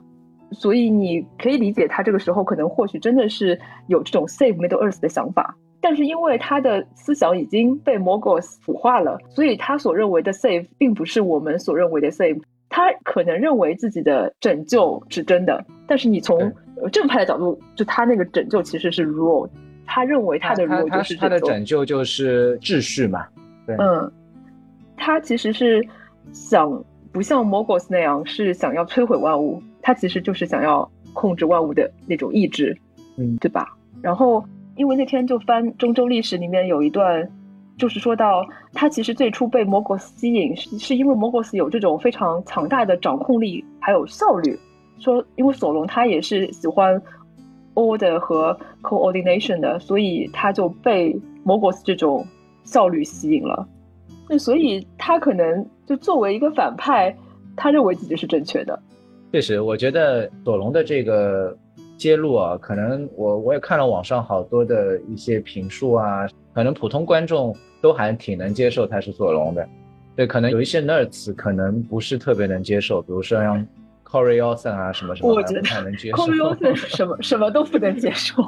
[0.52, 12.42] 所以你可以理解，他这个时候可能或许真的是有这种 save Middle Earth 的想法，但是因为他的思想已经被 Morgos 腐化了，所以他所认为的 save 并不是我们所认为的 save。
[12.74, 16.40] 他可能认为自己的拯救是真的，但是你从
[16.92, 19.50] 正派的角度，就他那个拯救其实是 rule，
[19.86, 23.26] 他认为他的 rule 就是他的拯救就是秩序嘛。
[23.68, 24.10] 对，嗯，
[24.96, 25.86] 他其实是
[26.32, 26.82] 想
[27.12, 29.62] 不像 Morgos 那样是想要摧毁万物。
[29.82, 32.78] 他其实就是想要控制万物的那种意志，
[33.18, 33.78] 嗯，对吧？
[34.02, 34.44] 然后
[34.76, 37.30] 因为那天就翻中州历史里面有一段，
[37.78, 44.58] 就是说到他其实最初被摩格斯吸引，是是因为摩格斯有这种非常强大的掌控力还有效率。
[45.00, 47.02] 说因为索隆他也是喜欢
[47.74, 52.26] order 和 coordination 的，所以他就被摩格斯这种
[52.64, 53.68] 效率吸引了。
[54.30, 57.16] 那所以他可能就作为一个反派，
[57.56, 58.80] 他认为自己是正确的。
[59.32, 61.56] 确实，我觉得索隆的这个
[61.98, 69.68] 揭露啊，可能我我也看了网上好多的一些评述啊，可能普通观众都还挺能接受他是索隆的。
[70.18, 73.66] 对，可能有一些 nerds 可能不是特别能接受，比如说像
[74.04, 76.18] Corey Olsen 啊什么什么，我觉得不太能接受。
[76.18, 78.44] Corey Olsen 什么什么都不能接受。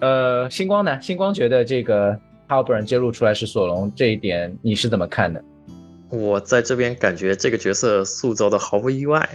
[0.00, 1.00] 呃，星光呢？
[1.00, 5.40] 星光觉得这个 Halbrand 揭露出来是索隆这一点，你是怎么看的？
[6.10, 9.28] 我在这边感觉这个角色塑造的毫不意外。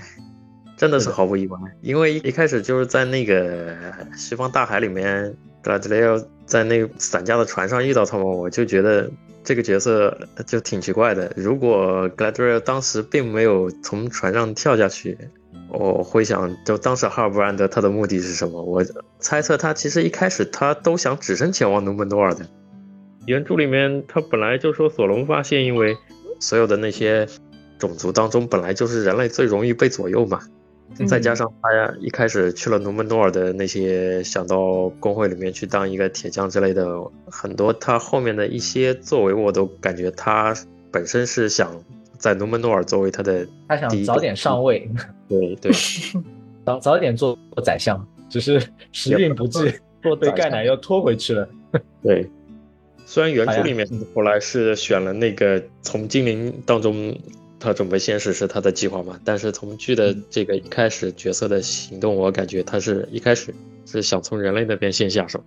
[0.83, 3.73] 真的是毫不意外，因为一开始就是在那个
[4.17, 9.09] 西方大海里面，格拉迪雷奥在那个散架的船上遇到他们，我就觉得
[9.45, 10.13] 这个角色
[10.45, 11.31] 就挺奇怪的。
[11.37, 15.17] 如果格拉迪雷奥当时并没有从船上跳下去，
[15.69, 18.61] 我会想，就当时哈尔布兰德他的目的是什么？
[18.61, 18.83] 我
[19.19, 22.45] 猜测他其实一开始他都想只身前往努门多尔的。
[23.25, 25.95] 原著里面他本来就说索隆发现，因为
[26.41, 27.25] 所有的那些
[27.79, 30.41] 种族当中本来就是人类最容易被左右嘛。
[31.07, 31.69] 再加上他，
[31.99, 36.87] 一开始去了努门诺尔的那些，想到工会里面去当一个铁匠之类的，
[37.29, 40.55] 很多他后面的一些作为，我都感觉他
[40.91, 41.71] 本身是想
[42.17, 44.87] 在努门诺尔作为他的，他想早点上位，
[45.27, 45.71] 对对，
[46.65, 51.49] 早早点做宰相，只是时运不济，做被盖奶又拖回去了。
[52.03, 52.29] 对，
[53.05, 57.17] 虽然原著里面后来是选了那个从精灵当中。
[57.63, 59.17] 他准备先实施他的计划嘛？
[59.23, 63.55] 但是从剧的这个一开始角色的行动，我感觉他是一开始
[63.85, 65.41] 是想从人类那边先下手。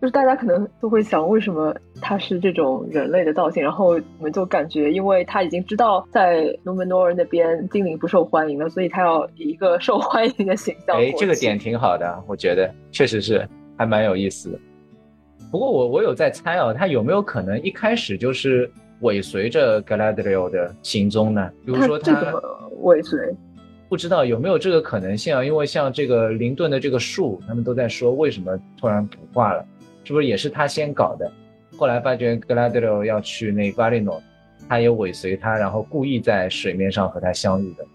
[0.00, 3.62] 就是大家可能都会想，为什么他是这种人类的造型？
[3.62, 10.96] 然后我们就感觉，因为他已经知道在努门诺尔那边精灵不受欢迎了，所以他要以一个受欢迎的形象。
[10.96, 14.58] 哎，这个点挺好的，我觉得确实是还蛮有意思的。
[15.50, 18.70] 不过我我有在猜啊，他有没有可能一开始就是？
[19.00, 21.50] 尾随着 Galadriel 的行踪呢？
[21.64, 22.32] 比如说他
[22.82, 23.34] 尾随，
[23.88, 25.44] 不知道有没有这个可能性啊？
[25.44, 29.64] 因为像这个林顿的这个树，他们都在说为什么突然不化了，
[30.04, 31.30] 是不是也是他先搞的？
[31.76, 34.20] 后来发觉 Galadriel 要去那 Valinor，
[34.68, 37.85] 他也尾随他，然后故意在水面上和他相遇的。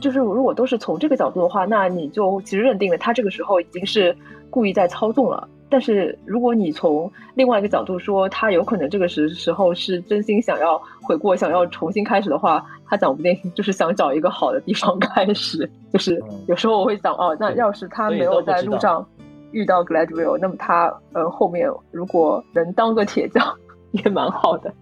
[0.00, 4.16] 就是如果都是从这个角度的话，那你就其实认定了他这个时候已经是
[4.48, 5.46] 故意在操纵了。
[5.72, 15.70] 但是如果你从另外一个角度说，他有可能这个时时候是真心想要悔过，想要重新开始的话，他讲不定就是想找一个好的地方开始。
[15.92, 19.06] 就是有时候我会想，哦，那要是他没有在路上
[19.52, 23.46] 遇到 Gladwell，那么他呃后面如果能当个铁匠
[23.92, 24.72] 也蛮好的。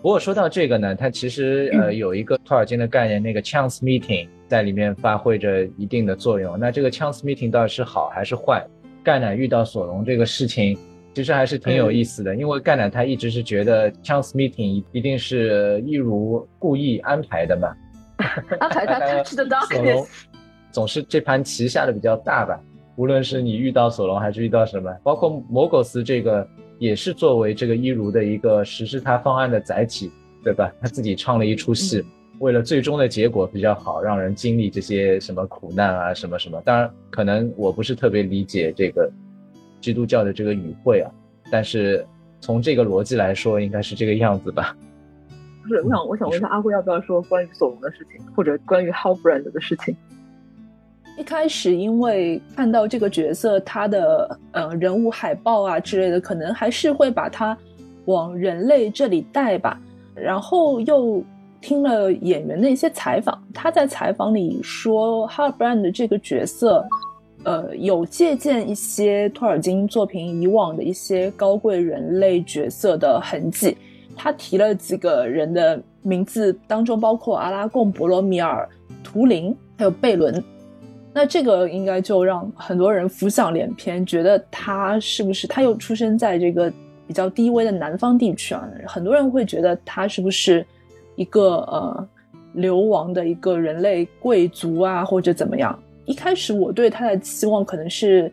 [0.00, 6.58] 不过说到这个呢，它其实呃有一个托尔金的概念，那个 chance meeting 在里面发挥着一定的作用。
[6.58, 8.64] 那这个 chance meeting 到底是好还是坏？
[9.02, 10.78] 盖奶遇到索隆这个事情，
[11.14, 17.74] 其实还是挺有意思的，因为盖奶他一直是觉得 chance meeting 一定是一如故意安排的嘛，
[18.60, 20.06] 安排他 是的 darkness，
[20.70, 22.60] 总是这盘棋下的比较大吧。
[22.96, 26.46] 无论是你遇到索隆还是遇到什么，包括摩狗斯这个
[26.78, 30.10] 也是作为这个一如的一个实施他方案的载体，
[30.42, 30.72] 对吧？
[30.80, 32.04] 他自己唱了一出戏。
[32.38, 36.62] 为了最终的结果比较好，让人经历这些什么苦难啊，什么什么。
[36.64, 39.10] 当然，可能我不是特别理解这个
[39.80, 41.10] 基督教的这个语汇啊，
[41.50, 42.06] 但是
[42.40, 44.76] 从这个逻辑来说，应该是这个样子吧。
[45.62, 49.96] 不是，我想，我想问一下阿辉，要不要说关于索隆的事情，或者关于 Halbrand 的事情？
[51.18, 57.56] 一开始因为看到这个角色，他的呃人物海报啊之类的，可能还是会把他。
[58.04, 59.78] 往人类这里带吧。
[60.14, 61.22] 然后又
[61.60, 66.82] 听了演员的一些采访，他在采访里说，哈尔布兰的这个角色，
[67.44, 73.76] 呃，有借鉴一些托尔金作品以往的一些高贵人类角色的痕迹。
[74.16, 78.66] 他提了几个人的名字，当中包括阿拉贡、博罗米尔、
[79.04, 80.42] 图灵，还有贝伦。
[81.18, 86.72] 那这个应该就让很多人浮想联翩，觉得他是不是他又出生在这个
[87.08, 88.62] 比较低微的南方地区啊？
[88.86, 90.64] 很多人会觉得他是不是
[91.16, 92.08] 一个呃
[92.52, 95.76] 流亡的一个人类贵族啊，或者怎么样？
[96.04, 98.30] 一开始我对他的期望可能是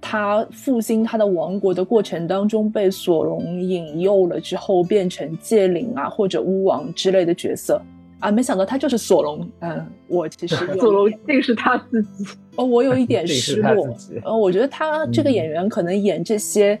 [0.00, 7.78] 他复兴他的王国的过程当中被索隆引诱了之后变成戒灵啊或者巫王之类的角色。
[8.20, 9.48] 啊，没想到他就是索隆。
[9.60, 12.24] 嗯，我其实 索隆竟是他自己。
[12.56, 13.88] 哦，我有一点 失落。
[14.24, 16.78] 呃，我觉得他这个演员可能演这些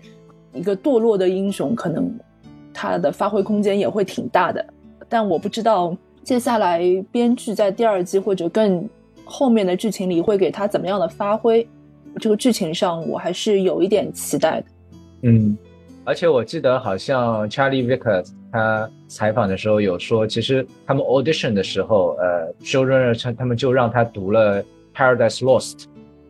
[0.52, 2.10] 一个堕落的英雄，可能
[2.72, 4.64] 他的发挥空间也会挺大的。
[5.08, 6.80] 但我不知道接下来
[7.12, 8.88] 编剧在第二季或者更
[9.24, 11.66] 后面的剧情里会给他怎么样的发挥。
[12.18, 14.66] 这个剧情上我还是有一点期待的。
[15.22, 15.56] 嗯，
[16.02, 18.30] 而且我记得好像 Charlie Vickers。
[18.52, 24.62] 他采访的时候有说，其实他们 audition 的时候，呃，showrunner 他他们就让他读了
[24.94, 25.72] 《Paradise Lost》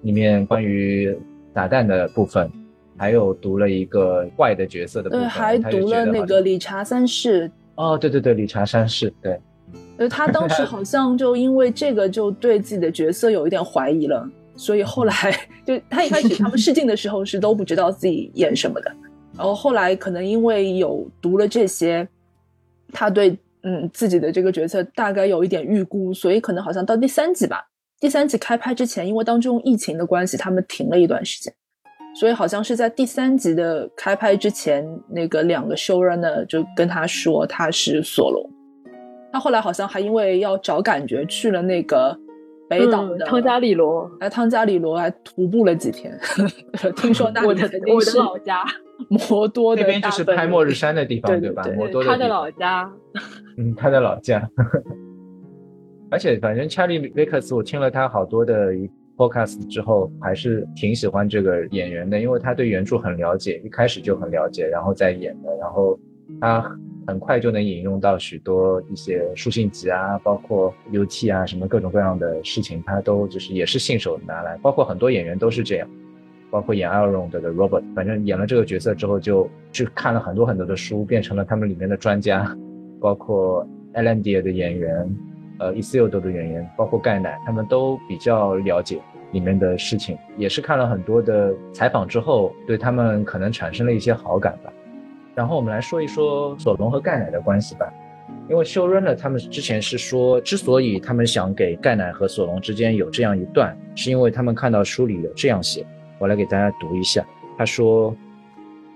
[0.02, 1.16] 里面关于
[1.52, 2.50] 打蛋的部分，
[2.96, 7.50] 还有读了一个坏的角色的部分，对，还读了那个理查三世。
[7.76, 9.38] 哦，对对对，理查三世，对。
[9.98, 15.14] 呃，他当时好像就因为这个就对自己的角色有一点怀疑了，所以后来
[15.66, 18.94] 就他一开始他们试镜的时候是都不知道自己演什么的，
[19.36, 22.06] 然后后来可能因为有读了这些。
[22.92, 27.66] 他对嗯自己的这个角色大概有一点预估，所以可能好像到第三集吧，
[27.98, 31.52] 第三集开拍之前，因为当中疫情的关系，他们停了一段时间，
[32.14, 38.48] 所以好像是在第三集的开拍之前，那个两个 showrunner 就跟他说他是索隆。
[39.32, 42.16] 他后来好像还因为要找感觉去了那个
[42.70, 46.16] 北岛的汤加里罗，来汤加里罗还徒步了几天，
[46.96, 48.64] 听说那里肯定是老家。
[49.30, 51.62] 摩多那边就是拍末日山的地方，对吧？
[51.76, 52.90] 摩多 他的老家，
[53.56, 54.48] 嗯，他的老家。
[56.10, 58.72] 而且，反正 Charlie Vickers，我听了他好多的
[59.16, 65.98] podcast 之后，还是挺喜欢这个演员的，因为他对原著很了解，一开始就很了解，然后再演的，然后
[66.40, 66.62] 他
[67.06, 75.88] 很快就能引用到许多一些书信集啊，包括 UT 啊，什么各种各样的事情，他都就是也是信手拿来，包括很多演员都是这样。
[76.50, 82.56] 包括演 Elrond 的 Robert，反正演了这个角色之后，就去看了很多很多的书，变成了他们里面的专家。
[82.98, 83.60] 包括
[83.92, 85.16] e l e n d i a 的演员，
[85.58, 88.98] 呃 i s i l d 的演员，包括盖奶，他们都比较了解
[89.32, 90.16] 里面的事情。
[90.38, 94.72] 也是看了很多的采访之后，对他们可能产生了一些好感吧。
[95.34, 97.92] 然后我们来说一说索隆和盖奶的关系吧。
[98.48, 105.86] 因为修润呢，他们之前是说，之所以他们想给盖奶和索隆之间有这样一段，是因为他们看到书里有这样写。
[106.19, 107.25] 我来给大家读一下。
[107.57, 108.15] 他说：“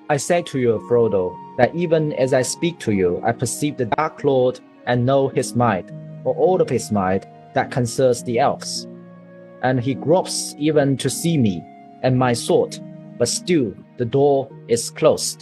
[0.08, 3.86] I say to you, Frodo, that even as I speak to you, I perceive the
[3.86, 5.86] Dark Lord and know his might,
[6.24, 8.88] or all of his might that concerns the elves.
[9.62, 11.64] And he gropes even to see me
[12.04, 12.78] and my sword,
[13.18, 15.42] but still the door is closed.”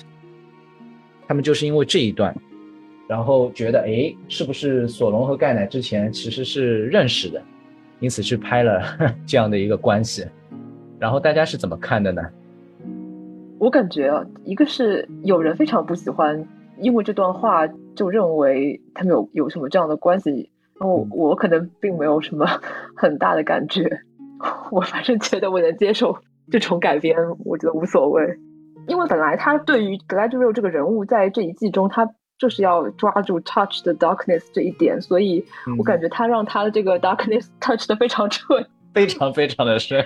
[1.27, 2.35] 他们就是因为这一段，
[3.07, 7.41] 然后觉得，哎，是不是索隆和盖奶之前其实是认识的，
[7.99, 8.81] 因此去拍了
[9.25, 10.25] 这样的一个关系。
[10.98, 12.22] 然后大家是怎么看的呢？
[13.58, 16.46] 我感觉啊，一个是有人非常不喜欢，
[16.78, 20.50] 因为这段话就认为他们有有什么这样的关系。
[20.80, 22.46] 然后我可能并没有什么
[22.94, 24.00] 很大的感觉，
[24.70, 26.16] 我反正觉得我能接受
[26.52, 28.24] 这种改编，我觉得无所谓。
[28.86, 32.08] 因为本来他对于 Galadriel 这个人物在这一季中，他
[32.38, 35.44] 就是要抓住 touch the darkness 这一点，所以
[35.76, 38.64] 我感觉他让他的这个 darkness touch 的非常彻，
[38.94, 40.04] 非常非常的深。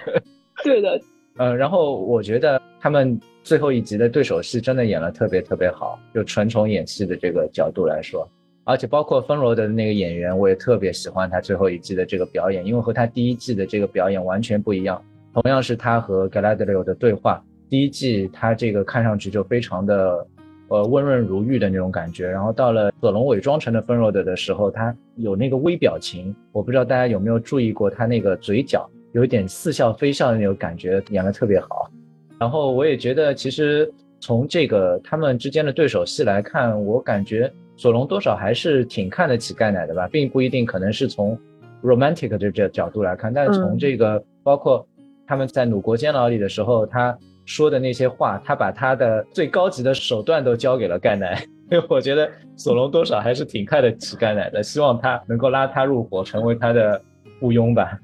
[0.64, 1.00] 对的，
[1.38, 8.28] 嗯，然后我觉得他们最后一集的对手戏真的演了特别特别好，就纯从演戏的这个角度来说，
[8.64, 15.02] 而且包括芬罗的那个演员，我也特别喜欢他最后一季的这个表演，因为和他第一季的这个表演完全不一样。
[15.34, 20.26] 同样是他和格拉德利欧的对话，第一季他这个看上去就非常的
[20.68, 28.88] 呃温润如玉的那种感觉，然后到了索隆伪装成的芬罗德的时候，他有那个微表情，我不知道大家有没有注意过他那个嘴角。
[29.12, 31.90] 有一点似笑非笑的那种感觉，演的特别好。
[32.38, 33.90] 然后我也觉得，其实
[34.20, 41.38] 从这个他们之间的对手戏来看，我感觉索隆多少还是挺看得起盖奶的吧，并不一定可能是从
[41.82, 44.86] romantic 的这角度来看，但是从这个包括
[45.26, 51.34] 他们在鲁国监牢里的时候，他说的那些话，他把他的最高级的手段都交给了盖奶，
[51.68, 57.00] 所 以我觉得索隆多少还是挺看得起盖奶的，希望他能够拉他入伙，成为他的
[57.40, 57.98] 雇佣吧。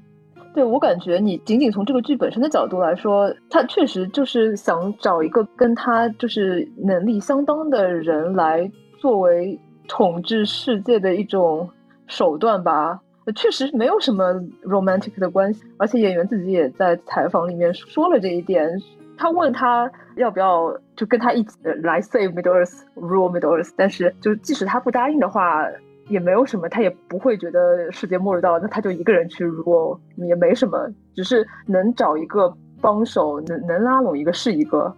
[0.53, 8.69] 对我感觉，你仅仅从这个剧本身的角度来说，他确实就是想找一个跟他就是能力相当的人来
[8.99, 9.57] 作为
[9.87, 11.69] 统治世界的一种
[12.07, 12.99] 手段吧。
[13.35, 18.67] 确实没有什么 romantic 的关系，而且演员自己也在采访里面说了这一点。
[19.15, 25.63] 他问他要不要就跟他一起来 save Middle Earth，rule Middle Earth，但是就即使他不答应的话。
[26.09, 34.93] 也没有什么，他也不会觉得世界末日到了，那他就一个人去，如果也没什么，只是能找一个帮手，能能拉拢一个是一个，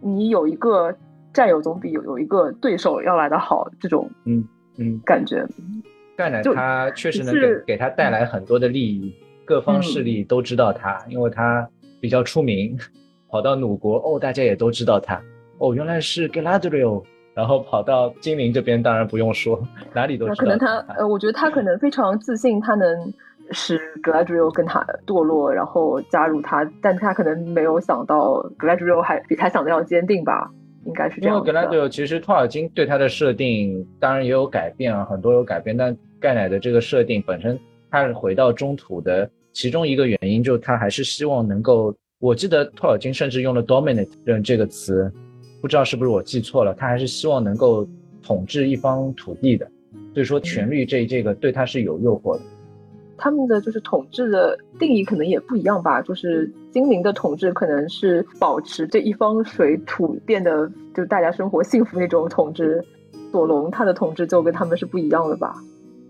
[0.00, 0.94] 你有一个
[1.32, 4.44] 战友总比有有一个对手要来的好，这种嗯
[4.76, 5.44] 嗯感觉。
[6.16, 9.14] 盖奶他确实能给给他带来很多的利益，
[9.44, 11.66] 各方势力都知道他，因为他
[12.00, 12.78] 比较出名，
[13.28, 15.18] 跑到鲁国哦，大家也都知道他
[15.58, 17.02] 哦，原来是 Galadriel。
[17.40, 19.58] 然后跑到精灵这边，当然不用说，
[19.94, 20.34] 哪里都知道。
[20.36, 23.10] 可能他呃，我觉得他可能非常自信，他能
[23.50, 30.50] 使 Gladriel 跟他堕落，然后加入他，但他可能没有想到 Gladriel 还比他想的要坚定吧，
[30.84, 31.38] 应该是这样。
[31.38, 37.58] 因为 Gladriel 其实托尔金对他的设定当然也有改变啊，很多有改变，但盖奶的这个设定本身，
[37.90, 45.10] 他是回到中土的其中一个原因，就他还是希望能够，我记得托尔金甚至用了 dominate 这个词。
[45.60, 47.86] 不知道是不是我记错了，他还是希望能够
[48.22, 49.70] 统治一方土地的，
[50.14, 52.42] 所以说权力这这个对他是有诱惑的。
[53.18, 62.82] 他们的就是统治的定义可能也不一样吧，就是精灵的统治可能是保持这一方水土变得就大家生活幸福那种统治，
[63.30, 65.54] 索隆他的统治就跟他们是不一样的吧。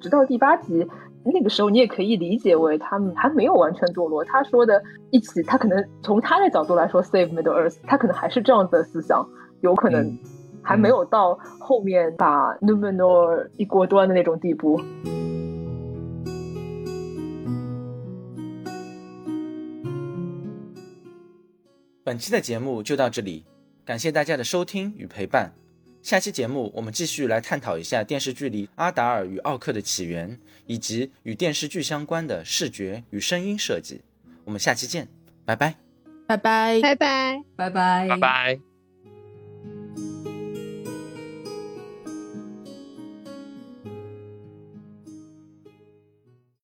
[0.01, 0.87] 直到第八集
[1.23, 4.25] 那个时候，你也可以理解为他们还没有完全堕落。
[4.25, 9.29] 他说的一起，他可能从他的角度来说，save Middle Earth，他可能还是这样子的思想。
[9.61, 10.19] 有可能
[10.63, 14.81] 还没有到后面把 Numenor 一锅端的那种地步。
[22.03, 23.45] 本期的节目就到这里，
[23.85, 25.53] 感谢大家的收听与陪伴。
[26.03, 34.01] 下期节目我们继续来探讨一下电视剧里阿达尔与奥克的起源，以及与电视剧相关的视觉与声音设计。
[34.45, 35.07] 我们下期见，
[35.45, 35.77] 拜拜，
[36.27, 38.70] 拜拜，拜拜，拜拜，拜拜。